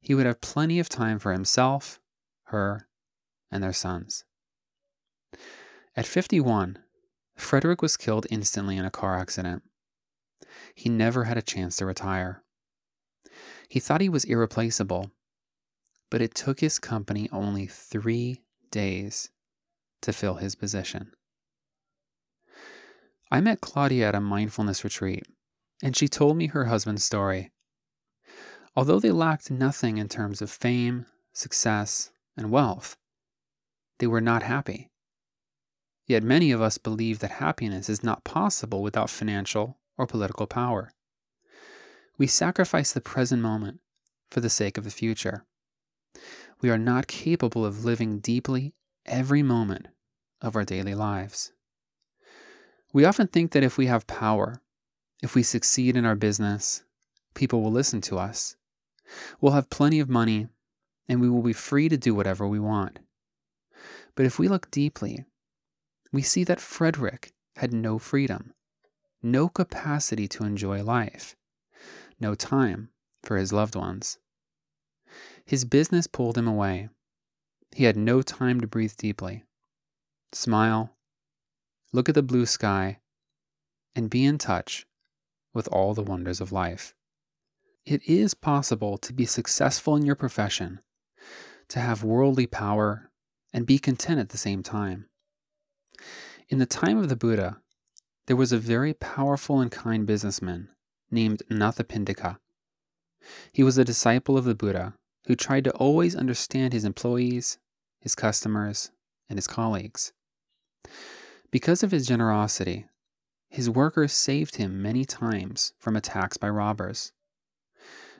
he 0.00 0.14
would 0.14 0.26
have 0.26 0.40
plenty 0.40 0.78
of 0.78 0.88
time 0.88 1.18
for 1.18 1.32
himself, 1.32 1.98
her, 2.44 2.86
and 3.50 3.62
their 3.62 3.72
sons. 3.72 4.24
At 5.96 6.06
51, 6.06 6.78
Frederick 7.36 7.80
was 7.80 7.96
killed 7.96 8.26
instantly 8.30 8.76
in 8.76 8.84
a 8.84 8.90
car 8.90 9.18
accident. 9.18 9.62
He 10.74 10.88
never 10.88 11.24
had 11.24 11.38
a 11.38 11.42
chance 11.42 11.76
to 11.76 11.86
retire. 11.86 12.42
He 13.68 13.80
thought 13.80 14.00
he 14.00 14.08
was 14.08 14.24
irreplaceable, 14.24 15.10
but 16.10 16.20
it 16.20 16.34
took 16.34 16.60
his 16.60 16.78
company 16.78 17.28
only 17.32 17.66
three 17.66 18.42
days 18.70 19.30
to 20.02 20.12
fill 20.12 20.34
his 20.34 20.54
position. 20.54 21.12
I 23.30 23.40
met 23.40 23.60
Claudia 23.60 24.08
at 24.08 24.14
a 24.14 24.20
mindfulness 24.20 24.84
retreat, 24.84 25.24
and 25.84 25.94
she 25.94 26.08
told 26.08 26.38
me 26.38 26.46
her 26.46 26.64
husband's 26.64 27.04
story. 27.04 27.52
Although 28.74 28.98
they 28.98 29.10
lacked 29.10 29.50
nothing 29.50 29.98
in 29.98 30.08
terms 30.08 30.40
of 30.40 30.50
fame, 30.50 31.04
success, 31.34 32.10
and 32.38 32.50
wealth, 32.50 32.96
they 33.98 34.06
were 34.06 34.22
not 34.22 34.42
happy. 34.42 34.90
Yet 36.06 36.22
many 36.22 36.50
of 36.52 36.62
us 36.62 36.78
believe 36.78 37.18
that 37.18 37.32
happiness 37.32 37.90
is 37.90 38.02
not 38.02 38.24
possible 38.24 38.82
without 38.82 39.10
financial 39.10 39.76
or 39.98 40.06
political 40.06 40.46
power. 40.46 40.90
We 42.16 42.28
sacrifice 42.28 42.92
the 42.92 43.02
present 43.02 43.42
moment 43.42 43.80
for 44.30 44.40
the 44.40 44.50
sake 44.50 44.78
of 44.78 44.84
the 44.84 44.90
future. 44.90 45.44
We 46.62 46.70
are 46.70 46.78
not 46.78 47.08
capable 47.08 47.66
of 47.66 47.84
living 47.84 48.20
deeply 48.20 48.72
every 49.04 49.42
moment 49.42 49.88
of 50.40 50.56
our 50.56 50.64
daily 50.64 50.94
lives. 50.94 51.52
We 52.94 53.04
often 53.04 53.26
think 53.26 53.52
that 53.52 53.62
if 53.62 53.76
we 53.76 53.86
have 53.86 54.06
power, 54.06 54.62
if 55.24 55.34
we 55.34 55.42
succeed 55.42 55.96
in 55.96 56.04
our 56.04 56.14
business, 56.14 56.84
people 57.32 57.62
will 57.62 57.72
listen 57.72 58.02
to 58.02 58.18
us. 58.18 58.56
We'll 59.40 59.52
have 59.52 59.70
plenty 59.70 59.98
of 59.98 60.08
money, 60.10 60.48
and 61.08 61.18
we 61.18 61.30
will 61.30 61.40
be 61.40 61.54
free 61.54 61.88
to 61.88 61.96
do 61.96 62.14
whatever 62.14 62.46
we 62.46 62.60
want. 62.60 62.98
But 64.14 64.26
if 64.26 64.38
we 64.38 64.48
look 64.48 64.70
deeply, 64.70 65.24
we 66.12 66.20
see 66.20 66.44
that 66.44 66.60
Frederick 66.60 67.32
had 67.56 67.72
no 67.72 67.98
freedom, 67.98 68.52
no 69.22 69.48
capacity 69.48 70.28
to 70.28 70.44
enjoy 70.44 70.82
life, 70.82 71.34
no 72.20 72.34
time 72.34 72.90
for 73.22 73.38
his 73.38 73.50
loved 73.50 73.76
ones. 73.76 74.18
His 75.46 75.64
business 75.64 76.06
pulled 76.06 76.36
him 76.36 76.46
away. 76.46 76.90
He 77.74 77.84
had 77.84 77.96
no 77.96 78.20
time 78.20 78.60
to 78.60 78.66
breathe 78.66 78.96
deeply, 78.98 79.44
smile, 80.32 80.90
look 81.94 82.10
at 82.10 82.14
the 82.14 82.22
blue 82.22 82.44
sky, 82.44 82.98
and 83.96 84.10
be 84.10 84.26
in 84.26 84.36
touch 84.36 84.86
with 85.54 85.68
all 85.68 85.94
the 85.94 86.02
wonders 86.02 86.40
of 86.40 86.52
life. 86.52 86.94
It 87.86 88.02
is 88.08 88.34
possible 88.34 88.98
to 88.98 89.12
be 89.12 89.24
successful 89.24 89.96
in 89.96 90.04
your 90.04 90.14
profession, 90.14 90.80
to 91.68 91.80
have 91.80 92.02
worldly 92.02 92.46
power, 92.46 93.10
and 93.52 93.64
be 93.64 93.78
content 93.78 94.20
at 94.20 94.30
the 94.30 94.38
same 94.38 94.62
time. 94.62 95.06
In 96.48 96.58
the 96.58 96.66
time 96.66 96.98
of 96.98 97.08
the 97.08 97.16
Buddha, 97.16 97.60
there 98.26 98.36
was 98.36 98.52
a 98.52 98.58
very 98.58 98.92
powerful 98.94 99.60
and 99.60 99.70
kind 99.70 100.06
businessman 100.06 100.68
named 101.10 101.42
Anathapindika. 101.50 102.38
He 103.52 103.62
was 103.62 103.78
a 103.78 103.84
disciple 103.84 104.36
of 104.36 104.44
the 104.44 104.54
Buddha 104.54 104.94
who 105.26 105.36
tried 105.36 105.64
to 105.64 105.72
always 105.72 106.16
understand 106.16 106.72
his 106.72 106.84
employees, 106.84 107.58
his 108.00 108.14
customers, 108.14 108.90
and 109.28 109.38
his 109.38 109.46
colleagues. 109.46 110.12
Because 111.50 111.82
of 111.82 111.92
his 111.92 112.06
generosity, 112.06 112.86
his 113.54 113.70
workers 113.70 114.12
saved 114.12 114.56
him 114.56 114.82
many 114.82 115.04
times 115.04 115.74
from 115.78 115.94
attacks 115.94 116.36
by 116.36 116.48
robbers. 116.48 117.12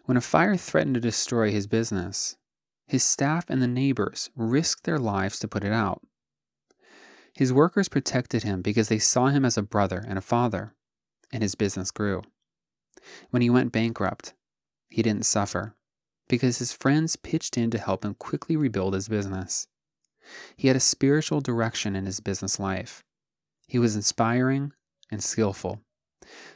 When 0.05 0.17
a 0.17 0.21
fire 0.21 0.57
threatened 0.57 0.95
to 0.95 1.01
destroy 1.01 1.51
his 1.51 1.67
business, 1.67 2.37
his 2.87 3.03
staff 3.03 3.51
and 3.51 3.61
the 3.61 3.67
neighbors 3.67 4.31
risked 4.37 4.85
their 4.85 4.99
lives 4.99 5.41
to 5.41 5.49
put 5.49 5.65
it 5.65 5.73
out. 5.73 6.03
His 7.33 7.53
workers 7.53 7.89
protected 7.89 8.45
him 8.45 8.63
because 8.63 8.87
they 8.87 9.01
saw 9.01 9.27
him 9.27 9.45
as 9.45 9.59
a 9.59 9.63
brother 9.63 10.05
and 10.07 10.17
a 10.17 10.23
father, 10.23 10.73
and 11.33 11.43
his 11.43 11.57
business 11.57 11.91
grew. 11.91 12.23
When 13.31 13.43
he 13.43 13.51
went 13.51 13.73
bankrupt, 13.73 14.35
he 14.89 15.03
didn't 15.03 15.27
suffer 15.27 15.75
because 16.29 16.59
his 16.59 16.73
friends 16.73 17.17
pitched 17.17 17.59
in 17.59 17.73
to 17.73 17.79
help 17.79 18.05
him 18.05 18.15
quickly 18.15 18.57
rebuild 18.57 18.95
his 18.95 19.09
business. 19.09 19.67
He 20.57 20.69
had 20.69 20.77
a 20.77 20.81
spiritual 20.81 21.41
direction 21.41 21.97
in 21.97 22.07
his 22.07 22.21
business 22.21 22.61
life. 22.61 23.03
He 23.67 23.81
was 23.81 23.97
inspiring 23.97 24.73
and 25.15 25.23
skillful. 25.23 25.81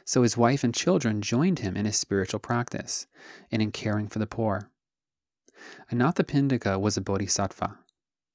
So 0.05 0.21
his 0.21 0.37
wife 0.37 0.63
and 0.63 0.73
children 0.73 1.21
joined 1.21 1.59
him 1.59 1.75
in 1.75 1.85
his 1.85 1.97
spiritual 1.97 2.39
practice 2.39 3.07
and 3.51 3.61
in 3.61 3.71
caring 3.71 4.07
for 4.07 4.19
the 4.19 4.27
poor. 4.27 4.69
Anathapindika 5.91 6.79
was 6.79 6.97
a 6.97 7.01
bodhisattva. 7.01 7.79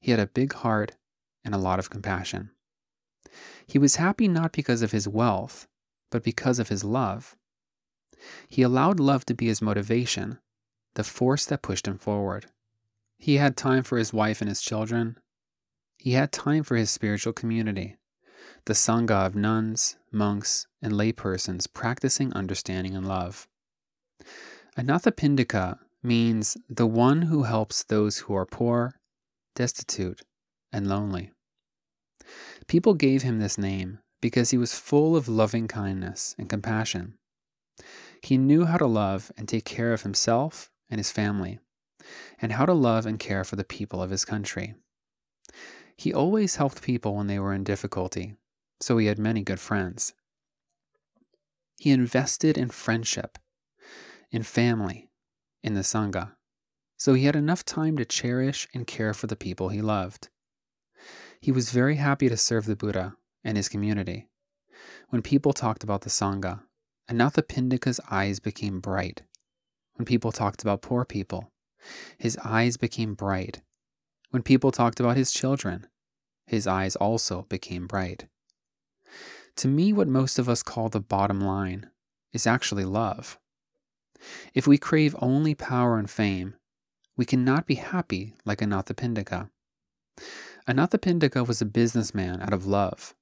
He 0.01 0.11
had 0.11 0.21
a 0.21 0.27
big 0.27 0.53
heart 0.53 0.93
and 1.45 1.55
a 1.55 1.59
lot 1.59 1.79
of 1.79 1.91
compassion. 1.91 2.51
He 3.67 3.79
was 3.79 3.97
happy 3.97 4.29
not 4.29 4.53
because 4.53 4.83
of 4.83 4.93
his 4.93 5.09
wealth, 5.09 5.67
but 6.11 6.23
because 6.23 6.59
of 6.59 6.69
his 6.69 6.85
love. 6.85 7.37
He 8.49 8.63
allowed 8.63 9.01
love 9.01 9.25
to 9.27 9.35
be 9.35 9.47
his 9.47 9.63
motivation, 9.63 10.39
the 10.95 11.05
force 11.05 11.45
that 11.47 11.63
pushed 11.63 11.89
him 11.89 11.99
forward. 11.99 12.47
He 13.19 13.37
had 13.37 13.57
time 13.57 13.83
for 13.83 13.99
his 13.99 14.13
wife 14.13 14.41
and 14.41 14.49
his 14.49 14.61
children. 14.61 15.19
He 15.99 16.13
had 16.13 16.33
time 16.33 16.63
for 16.63 16.77
his 16.77 16.91
spiritual 16.91 17.33
community, 17.33 17.97
the 18.67 18.73
Sangha 18.73 19.27
of 19.27 19.35
nuns, 19.35 19.97
monks, 20.11 20.67
and 20.81 20.93
laypersons 20.93 21.71
practicing 21.73 22.33
understanding 22.33 22.97
and 22.97 23.07
love. 23.07 23.47
Anathapindika 24.77 25.79
means 26.03 26.57
the 26.69 26.87
one 26.87 27.23
who 27.23 27.43
helps 27.43 27.85
those 27.85 28.19
who 28.19 28.35
are 28.35 28.47
poor, 28.47 28.95
destitute, 29.55 30.23
and 30.73 30.89
lonely. 30.89 31.31
People 32.67 32.95
gave 32.95 33.23
him 33.23 33.39
this 33.39 33.59
name 33.59 33.99
because 34.21 34.51
he 34.51 34.59
was 34.59 34.79
full 34.79 35.17
of 35.17 35.29
loving 35.29 35.69
kindness 35.69 36.35
and 36.39 36.49
compassion. 36.49 37.15
He 38.23 38.39
knew 38.39 38.65
how 38.65 38.79
to 38.79 38.87
love 38.87 39.31
and 39.37 39.47
take 39.47 39.67
care 39.67 39.93
of 39.93 40.03
himself 40.03 40.71
and 40.89 40.99
his 40.99 41.13
family, 41.13 41.59
and 42.41 42.53
how 42.53 42.65
to 42.65 42.73
love 42.73 43.05
and 43.05 43.19
care 43.19 43.45
for 43.45 43.57
the 43.57 43.65
people 43.65 44.03
of 44.03 44.11
his 44.11 44.25
country. 44.25 44.75
He 45.97 46.13
always 46.13 46.57
helped 46.57 46.83
people 46.83 47.15
when 47.15 47.27
they 47.27 47.39
were 47.39 47.53
in 47.53 47.65
difficulty, 47.65 48.37
so 48.81 48.99
he 48.99 49.07
had 49.07 49.19
many 49.19 49.43
good 49.43 49.61
friends. 49.61 50.15
He 51.79 51.91
invested 51.91 52.57
in 52.57 52.71
friendship, 52.71 53.39
in 54.31 54.43
family, 54.43 55.11
in 55.63 55.75
the 55.75 55.81
Sangha, 55.81 56.33
so 56.97 57.15
he 57.15 57.25
had 57.25 57.37
enough 57.37 57.65
time 57.65 57.97
to 57.97 58.05
cherish 58.05 58.69
and 58.75 58.87
care 58.87 59.13
for 59.13 59.27
the 59.27 59.37
people 59.37 59.69
he 59.69 59.83
loved. 59.83 60.29
He 61.41 61.53
was 61.53 61.71
very 61.71 61.97
happy 61.97 62.29
to 62.29 62.37
serve 62.37 62.67
the 62.67 62.77
Buddha 62.77 63.17
and 63.43 63.57
his 63.57 63.69
community. 63.69 64.29
When 65.11 65.23
people 65.23 65.53
talked 65.53 65.85
about 65.85 66.03
the 66.03 66.11
Sangha, 66.11 66.63
Anathapindika's 67.11 68.01
eyes 68.11 68.41
became 68.41 68.81
bright. 68.81 69.23
When 69.97 70.07
people 70.07 70.33
talked 70.33 70.63
about 70.63 70.83
poor 70.83 71.05
people, 71.05 71.53
his 72.19 72.39
eyes 72.39 72.77
became 72.77 73.15
bright. 73.15 73.61
When 74.31 74.43
people 74.43 74.73
talked 74.73 75.01
about 75.01 75.17
his 75.17 75.33
children, 75.33 75.87
his 76.47 76.67
eyes 76.67 76.97
also 76.97 77.43
became 77.49 77.87
bright. 77.87 78.27
To 79.57 79.69
me, 79.69 79.93
what 79.93 80.09
most 80.09 80.39
of 80.39 80.49
us 80.49 80.63
call 80.63 80.89
the 80.89 81.01
bottom 81.01 81.41
line 81.41 81.91
is 82.33 82.47
actually 82.47 82.85
love. 82.85 83.39
If 84.55 84.67
we 84.67 84.79
crave 84.79 85.15
only 85.21 85.55
power 85.55 85.99
and 85.99 86.11
fame, 86.11 86.55
we 87.17 87.25
cannot 87.25 87.67
be 87.67 87.77
happy 87.77 88.35
like 88.45 88.59
Anathapindika. 88.61 89.51
Anathapindika 90.69 91.47
was 91.47 91.61
a 91.61 91.67
businessman 91.67 92.41
out 92.41 92.53
of 92.53 92.67
love. 92.67 93.15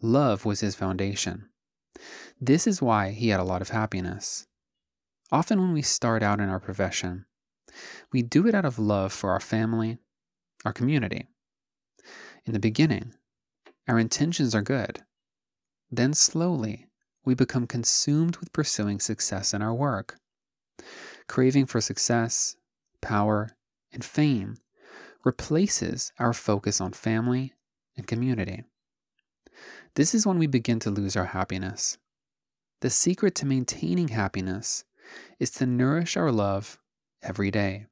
Love 0.00 0.44
was 0.44 0.60
his 0.60 0.74
foundation. 0.74 1.48
This 2.40 2.66
is 2.66 2.82
why 2.82 3.10
he 3.10 3.28
had 3.28 3.40
a 3.40 3.44
lot 3.44 3.62
of 3.62 3.70
happiness. 3.70 4.46
Often, 5.30 5.60
when 5.60 5.72
we 5.72 5.82
start 5.82 6.22
out 6.22 6.40
in 6.40 6.48
our 6.48 6.60
profession, 6.60 7.26
we 8.12 8.22
do 8.22 8.46
it 8.46 8.54
out 8.54 8.64
of 8.64 8.78
love 8.78 9.12
for 9.12 9.30
our 9.30 9.40
family, 9.40 9.98
our 10.64 10.72
community. 10.72 11.28
In 12.44 12.52
the 12.52 12.58
beginning, 12.58 13.14
our 13.88 13.98
intentions 13.98 14.54
are 14.54 14.62
good. 14.62 15.02
Then, 15.90 16.14
slowly, 16.14 16.86
we 17.24 17.34
become 17.34 17.66
consumed 17.66 18.36
with 18.38 18.52
pursuing 18.52 19.00
success 19.00 19.54
in 19.54 19.62
our 19.62 19.74
work. 19.74 20.18
Craving 21.28 21.66
for 21.66 21.80
success, 21.80 22.56
power, 23.00 23.50
and 23.92 24.04
fame 24.04 24.56
replaces 25.24 26.12
our 26.18 26.32
focus 26.32 26.80
on 26.80 26.92
family 26.92 27.52
and 27.96 28.06
community. 28.06 28.64
This 29.94 30.14
is 30.14 30.26
when 30.26 30.38
we 30.38 30.46
begin 30.46 30.78
to 30.80 30.90
lose 30.90 31.16
our 31.16 31.26
happiness. 31.26 31.98
The 32.80 32.90
secret 32.90 33.34
to 33.36 33.46
maintaining 33.46 34.08
happiness 34.08 34.84
is 35.40 35.50
to 35.52 35.66
nourish 35.66 36.16
our 36.16 36.30
love 36.30 36.78
every 37.22 37.50
day. 37.50 37.86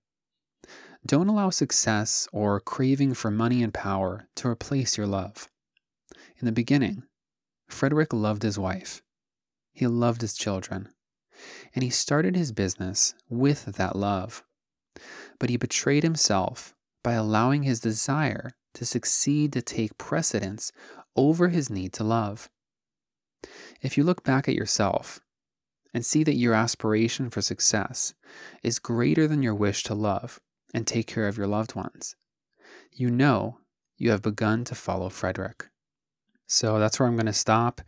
Don't 1.06 1.28
allow 1.28 1.50
success 1.50 2.28
or 2.32 2.60
craving 2.60 3.14
for 3.14 3.30
money 3.30 3.62
and 3.62 3.74
power 3.74 4.28
to 4.36 4.48
replace 4.48 4.96
your 4.96 5.06
love. 5.06 5.48
In 6.38 6.46
the 6.46 6.52
beginning, 6.52 7.04
Frederick 7.68 8.12
loved 8.12 8.42
his 8.42 8.58
wife. 8.58 9.02
He 9.72 9.86
loved 9.86 10.20
his 10.20 10.34
children. 10.34 10.88
And 11.74 11.82
he 11.82 11.90
started 11.90 12.36
his 12.36 12.52
business 12.52 13.14
with 13.28 13.64
that 13.64 13.96
love. 13.96 14.44
But 15.38 15.50
he 15.50 15.56
betrayed 15.56 16.04
himself 16.04 16.74
by 17.02 17.12
allowing 17.14 17.64
his 17.64 17.80
desire 17.80 18.52
to 18.74 18.84
succeed 18.84 19.52
to 19.52 19.62
take 19.62 19.98
precedence 19.98 20.72
over 21.16 21.48
his 21.48 21.70
need 21.70 21.92
to 21.94 22.04
love. 22.04 22.48
If 23.82 23.96
you 23.96 24.04
look 24.04 24.24
back 24.24 24.48
at 24.48 24.54
yourself 24.54 25.20
and 25.92 26.04
see 26.04 26.24
that 26.24 26.36
your 26.36 26.54
aspiration 26.54 27.30
for 27.30 27.42
success 27.42 28.14
is 28.62 28.78
greater 28.78 29.28
than 29.28 29.42
your 29.42 29.54
wish 29.54 29.82
to 29.84 29.94
love 29.94 30.40
and 30.72 30.86
take 30.86 31.06
care 31.06 31.28
of 31.28 31.36
your 31.36 31.46
loved 31.46 31.74
ones, 31.74 32.16
you 32.92 33.10
know 33.10 33.58
you 33.96 34.10
have 34.10 34.22
begun 34.22 34.64
to 34.64 34.74
follow 34.74 35.08
Frederick. 35.08 35.68
So 36.46 36.78
that's 36.78 36.98
where 36.98 37.08
I'm 37.08 37.16
going 37.16 37.26
to 37.26 37.32
stop. 37.32 37.80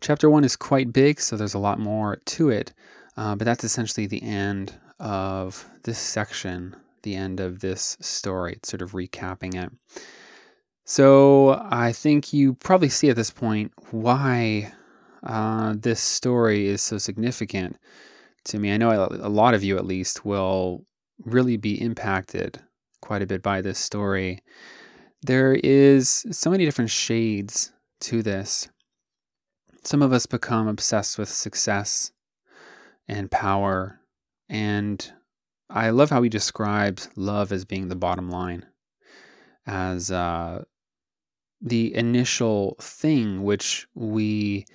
Chapter 0.00 0.30
one 0.30 0.44
is 0.44 0.56
quite 0.56 0.92
big, 0.92 1.20
so 1.20 1.36
there's 1.36 1.54
a 1.54 1.58
lot 1.58 1.78
more 1.78 2.16
to 2.24 2.48
it, 2.50 2.72
uh, 3.16 3.36
but 3.36 3.44
that's 3.44 3.64
essentially 3.64 4.06
the 4.06 4.22
end 4.22 4.74
of 4.98 5.68
this 5.84 5.98
section, 5.98 6.76
the 7.02 7.14
end 7.14 7.40
of 7.40 7.60
this 7.60 7.96
story. 8.00 8.54
It's 8.54 8.70
sort 8.70 8.82
of 8.82 8.92
recapping 8.92 9.54
it. 9.54 9.70
So 10.84 11.60
I 11.70 11.92
think 11.92 12.32
you 12.32 12.54
probably 12.54 12.88
see 12.88 13.10
at 13.10 13.16
this 13.16 13.30
point 13.30 13.72
why 13.90 14.72
uh, 15.22 15.74
this 15.78 16.00
story 16.00 16.66
is 16.66 16.82
so 16.82 16.98
significant 16.98 17.76
to 18.44 18.58
me. 18.58 18.72
I 18.72 18.76
know 18.76 18.90
a 18.90 19.28
lot 19.28 19.54
of 19.54 19.62
you, 19.62 19.76
at 19.76 19.86
least, 19.86 20.24
will 20.24 20.84
really 21.24 21.56
be 21.56 21.80
impacted 21.80 22.60
quite 23.00 23.22
a 23.22 23.26
bit 23.26 23.42
by 23.42 23.60
this 23.60 23.78
story. 23.78 24.40
There 25.22 25.52
is 25.52 26.26
so 26.30 26.50
many 26.50 26.64
different 26.64 26.90
shades 26.90 27.72
to 28.00 28.22
this. 28.22 28.68
Some 29.82 30.02
of 30.02 30.12
us 30.12 30.26
become 30.26 30.68
obsessed 30.68 31.18
with 31.18 31.28
success 31.28 32.12
and 33.08 33.30
power, 33.30 34.00
and 34.48 35.12
I 35.68 35.90
love 35.90 36.10
how 36.10 36.22
he 36.22 36.28
describes 36.28 37.08
love 37.16 37.52
as 37.52 37.64
being 37.64 37.88
the 37.88 37.96
bottom 37.96 38.30
line, 38.30 38.66
as 39.66 40.10
uh, 40.10 40.64
the 41.60 41.94
initial 41.94 42.76
thing 42.80 43.42
which 43.42 43.86
we 43.94 44.66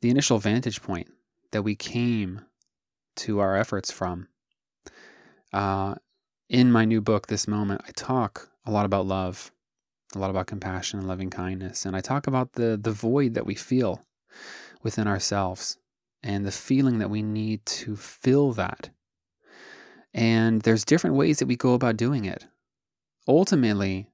the 0.00 0.10
initial 0.10 0.38
vantage 0.38 0.82
point 0.82 1.08
that 1.52 1.62
we 1.62 1.74
came 1.74 2.42
to 3.16 3.38
our 3.38 3.56
efforts 3.56 3.90
from. 3.90 4.28
Uh, 5.52 5.96
in 6.48 6.72
my 6.72 6.84
new 6.84 7.00
book, 7.00 7.26
This 7.26 7.46
Moment, 7.46 7.82
I 7.86 7.90
talk 7.94 8.50
a 8.64 8.70
lot 8.70 8.86
about 8.86 9.06
love, 9.06 9.52
a 10.14 10.18
lot 10.18 10.30
about 10.30 10.46
compassion 10.46 10.98
and 10.98 11.08
loving 11.08 11.30
kindness. 11.30 11.86
And 11.86 11.96
I 11.96 12.00
talk 12.00 12.26
about 12.26 12.52
the, 12.52 12.78
the 12.80 12.92
void 12.92 13.34
that 13.34 13.46
we 13.46 13.54
feel 13.54 14.02
within 14.82 15.06
ourselves 15.06 15.78
and 16.22 16.44
the 16.44 16.52
feeling 16.52 16.98
that 16.98 17.10
we 17.10 17.22
need 17.22 17.64
to 17.66 17.96
fill 17.96 18.52
that. 18.52 18.90
And 20.12 20.62
there's 20.62 20.84
different 20.84 21.16
ways 21.16 21.38
that 21.38 21.46
we 21.46 21.56
go 21.56 21.74
about 21.74 21.96
doing 21.96 22.24
it. 22.24 22.46
Ultimately, 23.28 24.08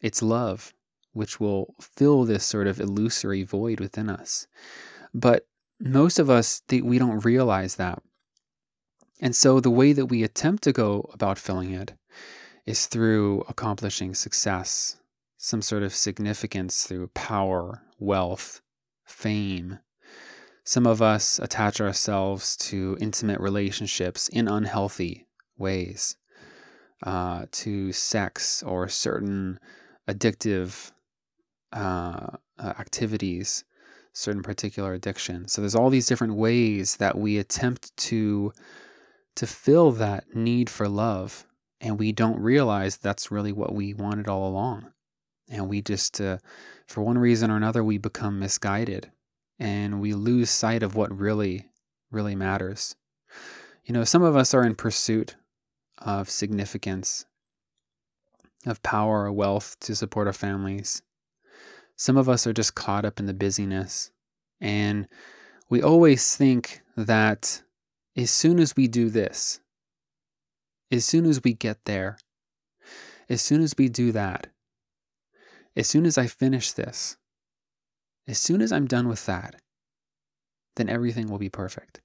it's 0.00 0.22
love 0.22 0.74
which 1.12 1.40
will 1.40 1.74
fill 1.80 2.24
this 2.24 2.44
sort 2.44 2.66
of 2.66 2.78
illusory 2.78 3.42
void 3.42 3.80
within 3.80 4.10
us. 4.10 4.46
But 5.14 5.46
most 5.80 6.18
of 6.18 6.28
us, 6.28 6.60
we 6.70 6.98
don't 6.98 7.24
realize 7.24 7.76
that. 7.76 8.02
And 9.18 9.34
so 9.34 9.58
the 9.58 9.70
way 9.70 9.94
that 9.94 10.06
we 10.06 10.22
attempt 10.22 10.62
to 10.64 10.72
go 10.72 11.08
about 11.14 11.38
filling 11.38 11.72
it 11.72 11.94
is 12.66 12.84
through 12.86 13.44
accomplishing 13.48 14.14
success, 14.14 14.96
some 15.36 15.62
sort 15.62 15.82
of 15.82 15.94
significance 15.94 16.84
through 16.84 17.08
power, 17.08 17.82
wealth, 17.98 18.60
fame. 19.04 19.78
Some 20.64 20.86
of 20.86 21.00
us 21.00 21.38
attach 21.38 21.80
ourselves 21.80 22.56
to 22.56 22.96
intimate 23.00 23.40
relationships 23.40 24.28
in 24.28 24.48
unhealthy 24.48 25.26
ways, 25.56 26.16
uh, 27.02 27.46
to 27.52 27.92
sex 27.92 28.62
or 28.62 28.88
certain 28.88 29.58
addictive 30.08 30.92
uh, 31.72 32.36
uh 32.58 32.72
activities 32.78 33.64
certain 34.16 34.42
particular 34.42 34.94
addictions. 34.94 35.52
So 35.52 35.60
there's 35.60 35.74
all 35.74 35.90
these 35.90 36.06
different 36.06 36.36
ways 36.36 36.96
that 36.96 37.18
we 37.18 37.36
attempt 37.36 37.94
to 37.98 38.52
to 39.34 39.46
fill 39.46 39.92
that 39.92 40.34
need 40.34 40.70
for 40.70 40.88
love 40.88 41.46
and 41.82 41.98
we 41.98 42.12
don't 42.12 42.40
realize 42.40 42.96
that's 42.96 43.30
really 43.30 43.52
what 43.52 43.74
we 43.74 43.92
wanted 43.92 44.26
all 44.26 44.48
along. 44.48 44.90
And 45.48 45.68
we 45.68 45.80
just 45.80 46.20
uh, 46.20 46.38
for 46.86 47.02
one 47.02 47.18
reason 47.18 47.50
or 47.50 47.56
another 47.56 47.84
we 47.84 47.98
become 47.98 48.38
misguided 48.38 49.10
and 49.58 50.00
we 50.00 50.12
lose 50.12 50.50
sight 50.50 50.82
of 50.82 50.94
what 50.94 51.16
really 51.16 51.68
really 52.10 52.34
matters. 52.34 52.96
You 53.84 53.92
know, 53.92 54.04
some 54.04 54.22
of 54.22 54.36
us 54.36 54.54
are 54.54 54.64
in 54.64 54.74
pursuit 54.74 55.36
of 55.98 56.28
significance, 56.28 57.26
of 58.64 58.82
power 58.82 59.24
or 59.24 59.32
wealth 59.32 59.76
to 59.80 59.94
support 59.94 60.26
our 60.26 60.32
families, 60.32 61.02
some 61.96 62.18
of 62.18 62.28
us 62.28 62.46
are 62.46 62.52
just 62.52 62.74
caught 62.74 63.06
up 63.06 63.18
in 63.18 63.26
the 63.26 63.34
busyness, 63.34 64.10
and 64.60 65.08
we 65.70 65.82
always 65.82 66.36
think 66.36 66.82
that 66.94 67.62
as 68.16 68.30
soon 68.30 68.60
as 68.60 68.76
we 68.76 68.86
do 68.86 69.08
this, 69.08 69.60
as 70.90 71.04
soon 71.04 71.24
as 71.24 71.42
we 71.42 71.54
get 71.54 71.84
there, 71.86 72.18
as 73.28 73.40
soon 73.40 73.62
as 73.62 73.74
we 73.76 73.88
do 73.88 74.12
that, 74.12 74.48
as 75.76 75.86
soon 75.86 76.06
as 76.06 76.16
I 76.16 76.26
finish 76.26 76.72
this, 76.72 77.16
as 78.26 78.38
soon 78.38 78.60
as 78.60 78.72
I'm 78.72 78.86
done 78.86 79.08
with 79.08 79.26
that, 79.26 79.56
then 80.76 80.88
everything 80.88 81.28
will 81.28 81.38
be 81.38 81.48
perfect. 81.48 82.00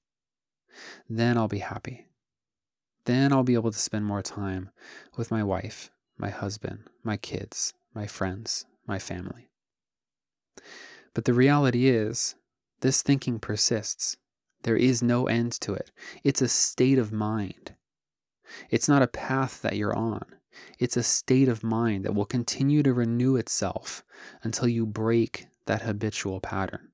Then 1.10 1.38
I'll 1.38 1.48
be 1.48 1.60
happy. 1.60 2.08
Then 3.06 3.34
I'll 3.34 3.44
be 3.44 3.56
able 3.56 3.72
to 3.72 3.80
spend 3.80 4.06
more 4.06 4.22
time 4.22 4.70
with 5.18 5.32
my 5.32 5.44
wife, 5.44 5.90
my 6.18 6.30
husband, 6.30 6.90
my 7.04 7.18
kids, 7.18 7.74
my 7.94 8.06
friends, 8.06 8.66
my 8.86 9.00
family. 9.00 9.50
But 11.14 11.26
the 11.26 11.34
reality 11.34 11.88
is, 11.88 12.36
this 12.82 13.02
thinking 13.02 13.40
persists. 13.40 14.18
There 14.64 14.78
is 14.78 15.02
no 15.02 15.28
end 15.28 15.54
to 15.62 15.74
it. 15.74 15.92
It's 16.24 16.42
a 16.42 16.48
state 16.48 17.00
of 17.00 17.12
mind. 17.12 17.76
It's 18.70 18.88
not 18.88 19.02
a 19.02 19.08
path 19.08 19.62
that 19.62 19.76
you're 19.76 19.96
on. 19.96 20.26
It's 20.80 20.98
a 20.98 21.04
state 21.04 21.48
of 21.48 21.64
mind 21.64 22.06
that 22.06 22.14
will 22.14 22.26
continue 22.26 22.84
to 22.84 22.94
renew 22.94 23.36
itself 23.36 24.04
until 24.44 24.68
you 24.68 24.86
break 24.86 25.48
that 25.66 25.84
habitual 25.84 26.40
pattern. 26.40 26.90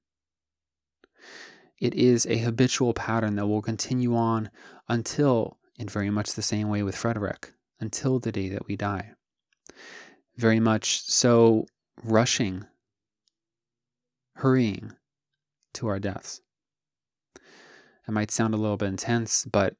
It 1.80 1.94
is 1.94 2.26
a 2.26 2.38
habitual 2.38 2.94
pattern 2.94 3.36
that 3.36 3.48
will 3.48 3.62
continue 3.62 4.16
on 4.16 4.50
until, 4.90 5.58
in 5.78 5.88
very 5.88 6.10
much 6.10 6.34
the 6.34 6.42
same 6.42 6.70
way 6.70 6.82
with 6.84 6.96
Frederick, 6.96 7.54
until 7.80 8.20
the 8.20 8.32
day 8.32 8.50
that 8.50 8.68
we 8.68 8.76
die. 8.76 9.12
Very 10.36 10.60
much 10.60 11.04
so, 11.04 11.66
rushing 12.04 12.66
hurrying 14.38 14.94
to 15.74 15.88
our 15.88 16.00
deaths. 16.00 16.42
It 17.36 18.12
might 18.12 18.32
sound 18.32 18.54
a 18.54 18.58
little 18.58 18.78
bit 18.78 18.88
intense, 18.88 19.46
but 19.46 19.76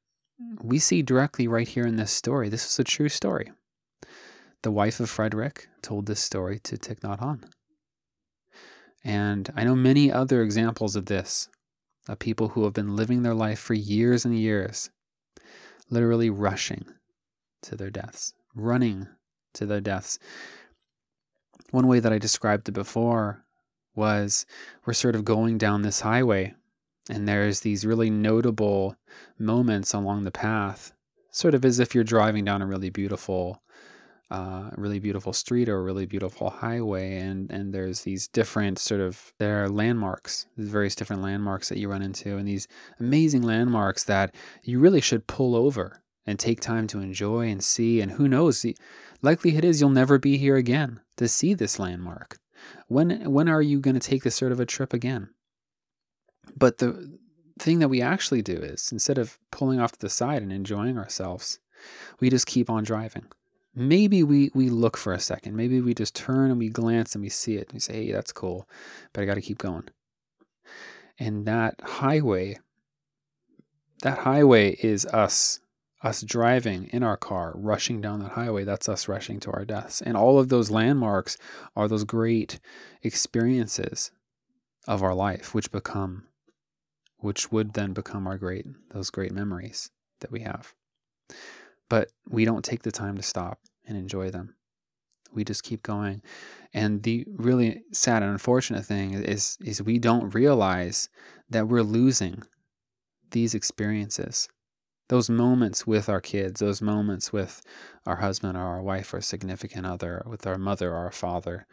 we 0.60 0.78
see 0.78 1.02
directly 1.02 1.48
right 1.48 1.66
here 1.66 1.86
in 1.86 1.96
this 1.96 2.12
story. 2.12 2.48
This 2.48 2.66
is 2.66 2.78
a 2.78 2.84
true 2.84 3.08
story. 3.08 3.52
The 4.62 4.72
wife 4.72 4.98
of 4.98 5.08
Frederick 5.08 5.68
told 5.82 6.06
this 6.06 6.20
story 6.20 6.58
to 6.64 6.76
Thich 6.76 7.00
Nhat 7.00 7.20
Hanh. 7.20 7.44
And 9.04 9.50
I 9.54 9.62
know 9.62 9.76
many 9.76 10.10
other 10.10 10.42
examples 10.42 10.96
of 10.96 11.06
this, 11.06 11.48
of 12.08 12.18
people 12.18 12.48
who 12.48 12.64
have 12.64 12.72
been 12.72 12.96
living 12.96 13.22
their 13.22 13.34
life 13.34 13.60
for 13.60 13.74
years 13.74 14.24
and 14.24 14.36
years, 14.36 14.90
literally 15.90 16.28
rushing 16.28 16.86
to 17.62 17.76
their 17.76 17.90
deaths, 17.90 18.34
running 18.52 19.06
to 19.54 19.64
their 19.64 19.80
deaths. 19.80 20.18
One 21.70 21.86
way 21.86 22.00
that 22.00 22.12
I 22.12 22.18
described 22.18 22.68
it 22.68 22.72
before 22.72 23.44
was 23.94 24.44
we're 24.84 24.92
sort 24.92 25.14
of 25.14 25.24
going 25.24 25.58
down 25.58 25.82
this 25.82 26.00
highway 26.00 26.54
and 27.08 27.28
there's 27.28 27.60
these 27.60 27.86
really 27.86 28.10
notable 28.10 28.96
moments 29.38 29.94
along 29.94 30.24
the 30.24 30.30
path, 30.32 30.92
sort 31.30 31.54
of 31.54 31.64
as 31.64 31.78
if 31.78 31.94
you're 31.94 32.04
driving 32.04 32.44
down 32.44 32.60
a 32.60 32.66
really 32.66 32.90
beautiful, 32.90 33.62
uh, 34.30 34.70
really 34.76 34.98
beautiful 34.98 35.32
street 35.32 35.68
or 35.68 35.78
a 35.78 35.82
really 35.82 36.06
beautiful 36.06 36.50
highway, 36.50 37.16
and 37.16 37.50
and 37.50 37.72
there's 37.72 38.02
these 38.02 38.28
different 38.28 38.78
sort 38.78 39.00
of 39.00 39.32
there 39.38 39.64
are 39.64 39.68
landmarks, 39.68 40.46
various 40.56 40.94
different 40.94 41.22
landmarks 41.22 41.68
that 41.68 41.78
you 41.78 41.88
run 41.88 42.02
into, 42.02 42.36
and 42.36 42.46
these 42.46 42.68
amazing 43.00 43.42
landmarks 43.42 44.04
that 44.04 44.34
you 44.62 44.78
really 44.78 45.00
should 45.00 45.26
pull 45.26 45.56
over 45.56 46.02
and 46.26 46.38
take 46.38 46.60
time 46.60 46.86
to 46.88 47.00
enjoy 47.00 47.48
and 47.48 47.64
see, 47.64 48.02
and 48.02 48.12
who 48.12 48.28
knows, 48.28 48.60
the 48.60 48.76
likelihood 49.22 49.64
is 49.64 49.80
you'll 49.80 49.88
never 49.88 50.18
be 50.18 50.36
here 50.36 50.56
again 50.56 51.00
to 51.16 51.26
see 51.26 51.54
this 51.54 51.78
landmark. 51.78 52.38
When 52.86 53.32
when 53.32 53.48
are 53.48 53.62
you 53.62 53.80
going 53.80 53.98
to 53.98 54.08
take 54.10 54.24
this 54.24 54.36
sort 54.36 54.52
of 54.52 54.60
a 54.60 54.66
trip 54.66 54.92
again? 54.92 55.30
But 56.54 56.78
the 56.78 57.18
thing 57.58 57.78
that 57.78 57.88
we 57.88 58.02
actually 58.02 58.42
do 58.42 58.56
is 58.56 58.92
instead 58.92 59.16
of 59.16 59.38
pulling 59.50 59.80
off 59.80 59.92
to 59.92 59.98
the 59.98 60.10
side 60.10 60.42
and 60.42 60.52
enjoying 60.52 60.98
ourselves, 60.98 61.60
we 62.20 62.30
just 62.30 62.46
keep 62.46 62.68
on 62.68 62.84
driving. 62.84 63.26
Maybe 63.78 64.24
we, 64.24 64.50
we 64.54 64.70
look 64.70 64.96
for 64.96 65.12
a 65.12 65.20
second. 65.20 65.54
Maybe 65.54 65.80
we 65.80 65.94
just 65.94 66.16
turn 66.16 66.50
and 66.50 66.58
we 66.58 66.68
glance 66.68 67.14
and 67.14 67.22
we 67.22 67.28
see 67.28 67.54
it 67.54 67.68
and 67.68 67.74
we 67.74 67.78
say, 67.78 68.06
hey, 68.06 68.12
that's 68.12 68.32
cool, 68.32 68.68
but 69.12 69.22
I 69.22 69.24
got 69.24 69.34
to 69.34 69.40
keep 69.40 69.58
going. 69.58 69.88
And 71.16 71.46
that 71.46 71.80
highway, 71.84 72.58
that 74.02 74.18
highway 74.18 74.72
is 74.82 75.06
us, 75.06 75.60
us 76.02 76.22
driving 76.22 76.88
in 76.92 77.04
our 77.04 77.16
car, 77.16 77.52
rushing 77.54 78.00
down 78.00 78.18
that 78.18 78.32
highway. 78.32 78.64
That's 78.64 78.88
us 78.88 79.06
rushing 79.06 79.38
to 79.40 79.52
our 79.52 79.64
deaths. 79.64 80.02
And 80.02 80.16
all 80.16 80.40
of 80.40 80.48
those 80.48 80.72
landmarks 80.72 81.36
are 81.76 81.86
those 81.86 82.04
great 82.04 82.58
experiences 83.04 84.10
of 84.88 85.04
our 85.04 85.14
life, 85.14 85.54
which 85.54 85.70
become, 85.70 86.24
which 87.18 87.52
would 87.52 87.74
then 87.74 87.92
become 87.92 88.26
our 88.26 88.38
great, 88.38 88.66
those 88.90 89.10
great 89.10 89.30
memories 89.30 89.92
that 90.18 90.32
we 90.32 90.40
have. 90.40 90.74
But 91.88 92.10
we 92.28 92.44
don't 92.44 92.64
take 92.64 92.82
the 92.82 92.90
time 92.90 93.16
to 93.16 93.22
stop 93.22 93.60
and 93.88 93.96
enjoy 93.96 94.30
them. 94.30 94.54
We 95.32 95.44
just 95.44 95.62
keep 95.64 95.82
going. 95.82 96.22
And 96.72 97.02
the 97.02 97.26
really 97.28 97.82
sad 97.92 98.22
and 98.22 98.32
unfortunate 98.32 98.84
thing 98.84 99.14
is, 99.14 99.58
is 99.60 99.82
we 99.82 99.98
don't 99.98 100.34
realize 100.34 101.08
that 101.50 101.68
we're 101.68 101.82
losing 101.82 102.42
these 103.30 103.54
experiences 103.54 104.48
those 105.08 105.30
moments 105.30 105.86
with 105.86 106.08
our 106.08 106.20
kids, 106.20 106.60
those 106.60 106.82
moments 106.82 107.32
with 107.32 107.62
our 108.06 108.16
husband 108.16 108.56
or 108.56 108.62
our 108.62 108.82
wife 108.82 109.12
or 109.12 109.20
significant 109.20 109.86
other, 109.86 110.22
with 110.26 110.46
our 110.46 110.58
mother 110.58 110.92
or 110.92 110.96
our 110.96 111.12
father, 111.12 111.66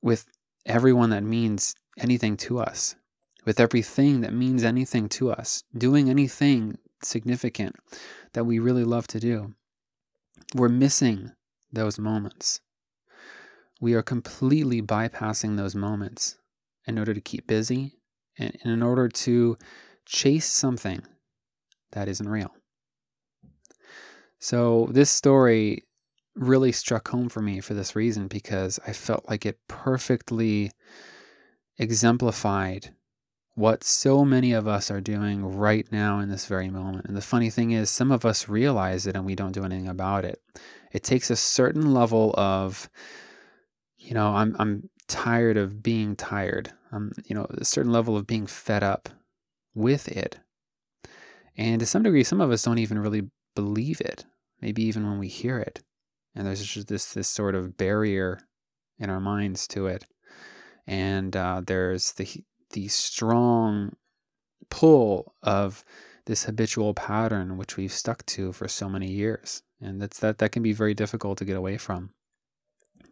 with 0.00 0.26
everyone 0.64 1.10
that 1.10 1.24
means 1.24 1.74
anything 1.98 2.36
to 2.36 2.58
us, 2.60 2.94
with 3.44 3.58
everything 3.58 4.20
that 4.20 4.32
means 4.32 4.62
anything 4.62 5.08
to 5.08 5.30
us, 5.30 5.64
doing 5.76 6.08
anything 6.08 6.78
significant 7.02 7.74
that 8.34 8.44
we 8.44 8.58
really 8.58 8.84
love 8.84 9.06
to 9.08 9.18
do. 9.18 9.54
We're 10.54 10.68
missing 10.68 11.32
those 11.72 11.98
moments. 11.98 12.60
We 13.80 13.94
are 13.94 14.02
completely 14.02 14.82
bypassing 14.82 15.56
those 15.56 15.74
moments 15.74 16.36
in 16.86 16.98
order 16.98 17.14
to 17.14 17.20
keep 17.20 17.46
busy 17.46 17.94
and 18.38 18.56
in 18.64 18.82
order 18.82 19.08
to 19.08 19.56
chase 20.04 20.46
something 20.46 21.02
that 21.92 22.08
isn't 22.08 22.28
real. 22.28 22.52
So, 24.38 24.88
this 24.90 25.10
story 25.10 25.84
really 26.34 26.72
struck 26.72 27.08
home 27.08 27.28
for 27.28 27.40
me 27.40 27.60
for 27.60 27.74
this 27.74 27.94
reason 27.94 28.26
because 28.26 28.80
I 28.86 28.92
felt 28.92 29.28
like 29.28 29.46
it 29.46 29.58
perfectly 29.68 30.72
exemplified 31.78 32.94
what 33.54 33.84
so 33.84 34.24
many 34.24 34.52
of 34.52 34.66
us 34.66 34.90
are 34.90 35.00
doing 35.00 35.44
right 35.44 35.86
now 35.92 36.18
in 36.18 36.30
this 36.30 36.46
very 36.46 36.70
moment. 36.70 37.06
And 37.06 37.16
the 37.16 37.20
funny 37.20 37.50
thing 37.50 37.70
is, 37.72 37.90
some 37.90 38.10
of 38.10 38.24
us 38.24 38.48
realize 38.48 39.06
it 39.06 39.14
and 39.14 39.26
we 39.26 39.34
don't 39.34 39.52
do 39.52 39.64
anything 39.64 39.88
about 39.88 40.24
it. 40.24 40.40
It 40.92 41.02
takes 41.02 41.30
a 41.30 41.36
certain 41.36 41.92
level 41.92 42.34
of, 42.36 42.88
you 43.98 44.14
know, 44.14 44.34
I'm 44.34 44.56
I'm 44.58 44.88
tired 45.06 45.56
of 45.56 45.82
being 45.82 46.16
tired. 46.16 46.72
Um, 46.90 47.12
you 47.24 47.34
know, 47.34 47.46
a 47.50 47.64
certain 47.64 47.92
level 47.92 48.16
of 48.16 48.26
being 48.26 48.46
fed 48.46 48.82
up 48.82 49.08
with 49.74 50.08
it. 50.08 50.38
And 51.56 51.80
to 51.80 51.86
some 51.86 52.02
degree, 52.02 52.24
some 52.24 52.40
of 52.40 52.50
us 52.50 52.62
don't 52.62 52.78
even 52.78 52.98
really 52.98 53.30
believe 53.54 54.00
it. 54.00 54.24
Maybe 54.60 54.82
even 54.84 55.08
when 55.08 55.18
we 55.18 55.28
hear 55.28 55.58
it, 55.58 55.82
and 56.34 56.46
there's 56.46 56.64
just 56.64 56.88
this 56.88 57.12
this 57.12 57.28
sort 57.28 57.54
of 57.54 57.76
barrier 57.76 58.40
in 58.98 59.10
our 59.10 59.20
minds 59.20 59.66
to 59.68 59.86
it. 59.86 60.04
And 60.86 61.36
uh, 61.36 61.62
there's 61.66 62.12
the 62.12 62.44
the 62.72 62.88
strong 62.88 63.96
pull 64.70 65.34
of 65.42 65.84
this 66.26 66.44
habitual 66.44 66.94
pattern 66.94 67.56
which 67.56 67.76
we've 67.76 67.92
stuck 67.92 68.24
to 68.26 68.52
for 68.52 68.68
so 68.68 68.88
many 68.88 69.10
years. 69.10 69.62
And 69.80 70.00
that's 70.00 70.18
that 70.20 70.38
that 70.38 70.52
can 70.52 70.62
be 70.62 70.72
very 70.72 70.94
difficult 70.94 71.38
to 71.38 71.44
get 71.44 71.56
away 71.56 71.76
from. 71.76 72.10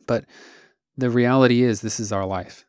But 0.07 0.25
the 0.97 1.11
reality 1.11 1.63
is 1.63 1.81
this 1.81 2.01
is 2.01 2.13
our 2.13 2.27
life. 2.27 2.65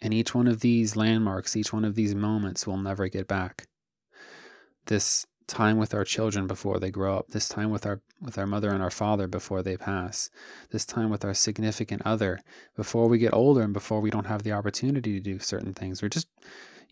And 0.00 0.14
each 0.14 0.34
one 0.34 0.46
of 0.46 0.60
these 0.60 0.96
landmarks 0.96 1.56
each 1.56 1.72
one 1.72 1.84
of 1.84 1.94
these 1.94 2.14
moments 2.14 2.66
will 2.66 2.76
never 2.76 3.08
get 3.08 3.26
back. 3.26 3.66
This 4.86 5.26
time 5.48 5.78
with 5.78 5.94
our 5.94 6.04
children 6.04 6.46
before 6.46 6.78
they 6.78 6.90
grow 6.90 7.16
up 7.18 7.28
this 7.28 7.48
time 7.48 7.70
with 7.70 7.84
our 7.86 8.00
with 8.20 8.38
our 8.38 8.46
mother 8.46 8.70
and 8.70 8.82
our 8.82 8.90
father 8.90 9.26
before 9.26 9.62
they 9.62 9.76
pass 9.76 10.30
this 10.70 10.84
time 10.84 11.10
with 11.10 11.24
our 11.24 11.34
significant 11.34 12.02
other 12.04 12.38
before 12.76 13.08
we 13.08 13.18
get 13.18 13.34
older 13.34 13.62
and 13.62 13.72
before 13.72 14.00
we 14.00 14.10
don't 14.10 14.26
have 14.26 14.42
the 14.42 14.52
opportunity 14.52 15.14
to 15.14 15.20
do 15.20 15.38
certain 15.38 15.74
things 15.74 16.02
we're 16.02 16.08
just 16.08 16.28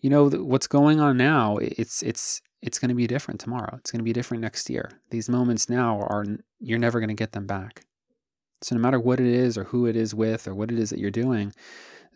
you 0.01 0.09
know 0.09 0.27
what's 0.27 0.67
going 0.67 0.99
on 0.99 1.15
now 1.15 1.57
it's 1.57 2.01
it's 2.03 2.41
it's 2.61 2.79
going 2.79 2.89
to 2.89 2.95
be 2.95 3.07
different 3.07 3.39
tomorrow. 3.39 3.75
It's 3.77 3.91
going 3.91 3.99
to 3.99 4.03
be 4.03 4.13
different 4.13 4.41
next 4.41 4.69
year. 4.69 4.89
These 5.11 5.29
moments 5.29 5.69
now 5.69 5.99
are 6.01 6.25
you're 6.59 6.79
never 6.79 6.99
going 6.99 7.09
to 7.09 7.13
get 7.13 7.33
them 7.33 7.45
back. 7.45 7.85
So 8.61 8.75
no 8.75 8.81
matter 8.81 8.99
what 8.99 9.19
it 9.19 9.27
is 9.27 9.57
or 9.57 9.65
who 9.65 9.85
it 9.85 9.95
is 9.95 10.15
with 10.15 10.47
or 10.47 10.55
what 10.55 10.71
it 10.71 10.79
is 10.79 10.89
that 10.89 10.99
you're 10.99 11.11
doing 11.11 11.53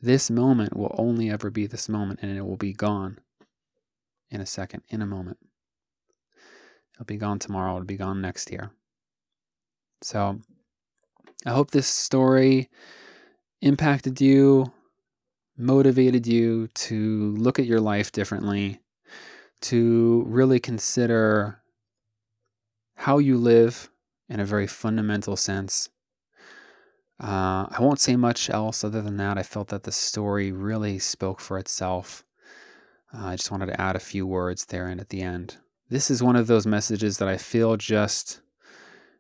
this 0.01 0.32
moment 0.32 0.75
will 0.75 0.95
only 0.97 1.30
ever 1.30 1.51
be 1.51 1.67
this 1.67 1.88
moment 1.88 2.21
and 2.23 2.36
it 2.36 2.41
will 2.41 2.58
be 2.58 2.73
gone 2.73 3.19
in 4.32 4.41
a 4.41 4.45
second 4.45 4.82
in 4.89 5.01
a 5.01 5.06
moment 5.06 5.38
It'll 7.02 7.08
be 7.08 7.18
gone 7.18 7.40
tomorrow. 7.40 7.74
It'll 7.74 7.86
be 7.86 7.98
gone 7.98 8.22
next 8.22 8.52
year. 8.52 8.70
So 10.04 10.40
I 11.48 11.50
hope 11.50 11.72
this 11.72 11.88
story 11.88 12.70
impacted 13.60 14.22
you, 14.22 14.72
motivated 15.58 16.28
you 16.28 16.68
to 16.68 17.36
look 17.38 17.58
at 17.58 17.66
your 17.66 17.80
life 17.80 18.12
differently, 18.12 18.82
to 19.62 20.24
really 20.28 20.60
consider 20.60 21.64
how 22.98 23.18
you 23.18 23.36
live 23.36 23.90
in 24.30 24.40
a 24.40 24.46
very 24.46 24.68
fundamental 24.68 25.36
sense. 25.36 25.90
Uh, 27.20 27.66
I 27.72 27.78
won't 27.80 28.00
say 28.00 28.16
much 28.16 28.48
else 28.48 28.84
other 28.84 29.02
than 29.02 29.18
that. 29.18 29.40
I 29.40 29.44
felt 29.44 29.70
that 29.70 29.84
the 29.84 29.92
story 29.92 30.52
really 30.52 31.00
spoke 31.00 31.40
for 31.40 31.58
itself. 31.58 32.24
Uh, 33.12 33.26
I 33.26 33.38
just 33.38 33.50
wanted 33.50 33.68
to 33.68 33.82
add 33.82 33.96
a 33.96 34.00
few 34.00 34.28
words 34.28 34.66
there 34.66 34.86
and 34.86 35.02
at 35.02 35.10
the 35.10 35.24
end 35.24 35.58
this 35.91 36.10
is 36.10 36.23
one 36.23 36.38
of 36.38 36.47
those 36.47 36.65
messages 36.65 37.17
that 37.17 37.27
I 37.27 37.36
feel 37.36 37.75
just 37.75 38.39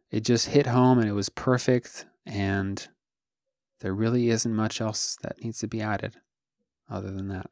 it 0.09 0.21
just 0.21 0.47
hit 0.47 0.67
home 0.67 0.99
and 0.99 1.09
it 1.09 1.13
was 1.13 1.27
perfect 1.27 2.05
and 2.25 2.87
there 3.81 3.93
really 3.93 4.29
isn't 4.29 4.55
much 4.55 4.79
else 4.79 5.17
that 5.21 5.43
needs 5.43 5.59
to 5.59 5.67
be 5.67 5.81
added 5.81 6.15
other 6.89 7.11
than 7.11 7.27
that. 7.27 7.49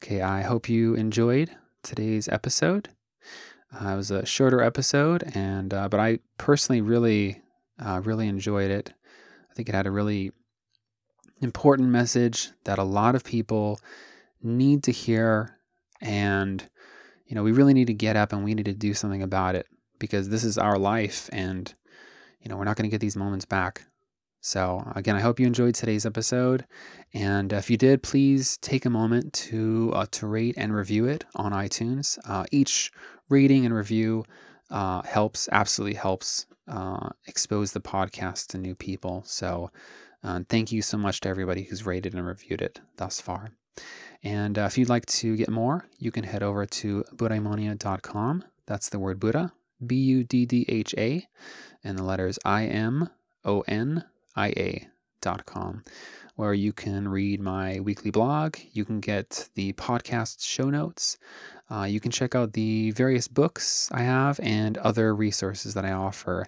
Okay, 0.00 0.22
I 0.22 0.42
hope 0.42 0.68
you 0.68 0.94
enjoyed 0.94 1.50
today's 1.82 2.28
episode. 2.28 2.90
Uh, 3.74 3.88
it 3.88 3.96
was 3.96 4.12
a 4.12 4.24
shorter 4.24 4.62
episode, 4.62 5.24
and 5.34 5.74
uh, 5.74 5.88
but 5.88 5.98
I 5.98 6.20
personally 6.38 6.80
really, 6.80 7.42
uh, 7.84 8.00
really 8.04 8.28
enjoyed 8.28 8.70
it. 8.70 8.92
I 9.50 9.54
think 9.54 9.68
it 9.68 9.74
had 9.74 9.86
a 9.86 9.90
really 9.90 10.30
important 11.40 11.88
message 11.88 12.50
that 12.64 12.78
a 12.78 12.84
lot 12.84 13.14
of 13.14 13.24
people 13.24 13.80
need 14.40 14.84
to 14.84 14.92
hear, 14.92 15.58
and 16.00 16.68
you 17.28 17.34
know, 17.34 17.42
we 17.42 17.52
really 17.52 17.74
need 17.74 17.86
to 17.86 17.94
get 17.94 18.16
up 18.16 18.32
and 18.32 18.42
we 18.42 18.54
need 18.54 18.64
to 18.64 18.72
do 18.72 18.94
something 18.94 19.22
about 19.22 19.54
it 19.54 19.66
because 19.98 20.30
this 20.30 20.42
is 20.42 20.58
our 20.58 20.78
life 20.78 21.28
and, 21.32 21.74
you 22.40 22.48
know, 22.48 22.56
we're 22.56 22.64
not 22.64 22.76
going 22.76 22.88
to 22.88 22.94
get 22.94 23.00
these 23.00 23.16
moments 23.16 23.44
back. 23.44 23.84
So, 24.40 24.90
again, 24.96 25.14
I 25.14 25.20
hope 25.20 25.38
you 25.38 25.46
enjoyed 25.46 25.74
today's 25.74 26.06
episode. 26.06 26.64
And 27.12 27.52
if 27.52 27.68
you 27.68 27.76
did, 27.76 28.02
please 28.02 28.56
take 28.58 28.86
a 28.86 28.90
moment 28.90 29.32
to, 29.34 29.92
uh, 29.94 30.06
to 30.12 30.26
rate 30.26 30.54
and 30.56 30.74
review 30.74 31.06
it 31.06 31.24
on 31.34 31.52
iTunes. 31.52 32.18
Uh, 32.26 32.44
each 32.50 32.90
rating 33.28 33.66
and 33.66 33.74
review 33.74 34.24
uh, 34.70 35.02
helps, 35.02 35.48
absolutely 35.52 35.96
helps 35.96 36.46
uh, 36.66 37.10
expose 37.26 37.72
the 37.72 37.80
podcast 37.80 38.46
to 38.48 38.58
new 38.58 38.74
people. 38.74 39.22
So, 39.26 39.70
uh, 40.22 40.40
thank 40.48 40.72
you 40.72 40.82
so 40.82 40.96
much 40.96 41.20
to 41.20 41.28
everybody 41.28 41.64
who's 41.64 41.84
rated 41.84 42.14
and 42.14 42.26
reviewed 42.26 42.62
it 42.62 42.80
thus 42.96 43.20
far. 43.20 43.50
And 44.22 44.58
uh, 44.58 44.62
if 44.62 44.76
you'd 44.76 44.88
like 44.88 45.06
to 45.06 45.36
get 45.36 45.48
more, 45.48 45.86
you 45.98 46.10
can 46.10 46.24
head 46.24 46.42
over 46.42 46.66
to 46.66 47.04
buddhaimonia.com. 47.14 48.44
That's 48.66 48.88
the 48.88 48.98
word 48.98 49.20
Buddha, 49.20 49.52
B 49.84 49.96
U 49.96 50.24
D 50.24 50.44
D 50.44 50.64
H 50.68 50.94
A, 50.98 51.26
and 51.84 51.98
the 51.98 52.02
letters 52.02 52.38
I 52.44 52.66
M 52.66 53.10
O 53.44 53.62
N 53.68 54.04
I 54.34 54.48
A 54.48 54.88
dot 55.20 55.46
com, 55.46 55.84
where 56.36 56.54
you 56.54 56.72
can 56.72 57.08
read 57.08 57.40
my 57.40 57.80
weekly 57.80 58.10
blog. 58.10 58.56
You 58.72 58.84
can 58.84 59.00
get 59.00 59.48
the 59.54 59.72
podcast 59.74 60.44
show 60.44 60.70
notes. 60.70 61.16
Uh, 61.70 61.84
you 61.84 62.00
can 62.00 62.10
check 62.10 62.34
out 62.34 62.54
the 62.54 62.90
various 62.92 63.28
books 63.28 63.90
I 63.92 64.02
have 64.02 64.40
and 64.42 64.78
other 64.78 65.14
resources 65.14 65.74
that 65.74 65.84
I 65.84 65.92
offer, 65.92 66.46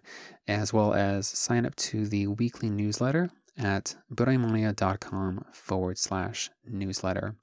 as 0.48 0.72
well 0.72 0.94
as 0.94 1.28
sign 1.28 1.66
up 1.66 1.76
to 1.76 2.06
the 2.06 2.26
weekly 2.26 2.70
newsletter 2.70 3.30
at 3.60 3.96
buddhaimonia.com 4.12 5.44
forward 5.52 5.98
slash 5.98 6.50
newsletter. 6.66 7.36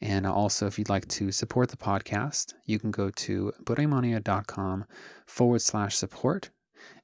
And 0.00 0.26
also, 0.26 0.66
if 0.66 0.78
you'd 0.78 0.88
like 0.88 1.06
to 1.08 1.30
support 1.30 1.70
the 1.70 1.76
podcast, 1.76 2.54
you 2.66 2.78
can 2.78 2.90
go 2.90 3.10
to 3.10 3.52
buddhaimonia.com 3.62 4.84
forward 5.26 5.62
slash 5.62 5.96
support. 5.96 6.50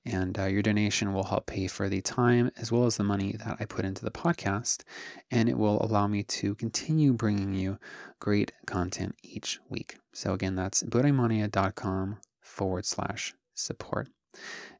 And 0.05 0.37
uh, 0.37 0.47
your 0.47 0.62
donation 0.62 1.12
will 1.12 1.25
help 1.25 1.47
pay 1.47 1.68
for 1.68 1.88
the 1.88 2.01
time 2.01 2.51
as 2.57 2.73
well 2.73 2.85
as 2.87 2.97
the 2.97 3.05
money 3.05 3.37
that 3.38 3.59
I 3.61 3.64
put 3.64 3.85
into 3.85 4.05
the 4.05 4.11
podcast. 4.11 4.83
And 5.31 5.49
it 5.49 5.57
will 5.57 5.81
allow 5.81 6.09
me 6.09 6.25
to 6.25 6.57
continue 6.57 7.12
bringing 7.12 7.55
you 7.55 7.79
great 8.18 8.51
content 8.66 9.14
each 9.23 9.61
week. 9.68 9.99
So, 10.12 10.33
again, 10.33 10.57
that's 10.57 10.83
buddhaimonia.com 10.83 12.18
forward 12.40 12.87
slash 12.87 13.35
support. 13.55 14.09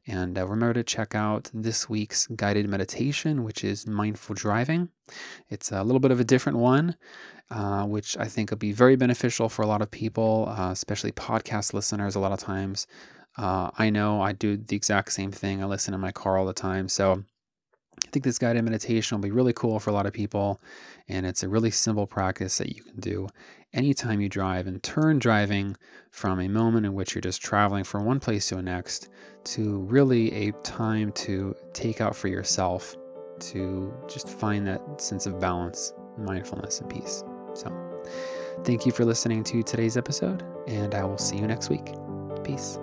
And 0.07 0.37
uh, 0.37 0.47
remember 0.47 0.73
to 0.73 0.83
check 0.83 1.13
out 1.13 1.51
this 1.53 1.89
week's 1.89 2.27
guided 2.27 2.67
meditation, 2.67 3.43
which 3.43 3.63
is 3.63 3.85
mindful 3.85 4.35
driving. 4.35 4.89
It's 5.49 5.71
a 5.71 5.83
little 5.83 5.99
bit 5.99 6.11
of 6.11 6.19
a 6.19 6.23
different 6.23 6.57
one, 6.57 6.95
uh, 7.51 7.85
which 7.85 8.17
I 8.17 8.25
think 8.25 8.49
will 8.49 8.57
be 8.57 8.71
very 8.71 8.95
beneficial 8.95 9.49
for 9.49 9.61
a 9.61 9.67
lot 9.67 9.81
of 9.81 9.91
people, 9.91 10.53
uh, 10.57 10.71
especially 10.71 11.11
podcast 11.11 11.73
listeners. 11.73 12.15
A 12.15 12.19
lot 12.19 12.31
of 12.31 12.39
times, 12.39 12.87
uh, 13.37 13.71
I 13.77 13.89
know 13.89 14.21
I 14.21 14.31
do 14.31 14.57
the 14.57 14.75
exact 14.75 15.11
same 15.11 15.31
thing. 15.31 15.61
I 15.61 15.65
listen 15.65 15.93
in 15.93 15.99
my 15.99 16.11
car 16.11 16.37
all 16.37 16.45
the 16.45 16.53
time. 16.53 16.89
So 16.89 17.23
I 18.05 18.09
think 18.09 18.25
this 18.25 18.39
guided 18.39 18.63
meditation 18.63 19.17
will 19.17 19.23
be 19.23 19.31
really 19.31 19.53
cool 19.53 19.79
for 19.79 19.89
a 19.89 19.93
lot 19.93 20.05
of 20.05 20.13
people. 20.13 20.59
And 21.07 21.25
it's 21.25 21.43
a 21.43 21.49
really 21.49 21.71
simple 21.71 22.07
practice 22.07 22.57
that 22.57 22.75
you 22.75 22.83
can 22.83 22.99
do 22.99 23.27
anytime 23.73 24.21
you 24.21 24.29
drive 24.29 24.67
and 24.67 24.81
turn 24.81 25.19
driving 25.19 25.75
from 26.11 26.39
a 26.39 26.47
moment 26.47 26.85
in 26.85 26.93
which 26.93 27.13
you're 27.13 27.21
just 27.21 27.41
traveling 27.41 27.83
from 27.83 28.05
one 28.05 28.19
place 28.19 28.49
to 28.49 28.55
the 28.55 28.61
next 28.61 29.09
to 29.43 29.79
really 29.81 30.47
a 30.47 30.51
time 30.63 31.11
to 31.13 31.55
take 31.73 32.01
out 32.01 32.15
for 32.15 32.27
yourself 32.27 32.95
to 33.39 33.93
just 34.07 34.27
find 34.27 34.67
that 34.67 34.81
sense 34.99 35.25
of 35.25 35.39
balance, 35.39 35.93
mindfulness, 36.17 36.81
and 36.81 36.89
peace. 36.89 37.23
So, 37.53 38.03
thank 38.63 38.85
you 38.85 38.91
for 38.91 39.05
listening 39.05 39.43
to 39.45 39.63
today's 39.63 39.97
episode, 39.97 40.43
and 40.67 40.93
I 40.93 41.05
will 41.05 41.17
see 41.17 41.37
you 41.37 41.47
next 41.47 41.69
week. 41.69 41.93
Peace. 42.43 42.77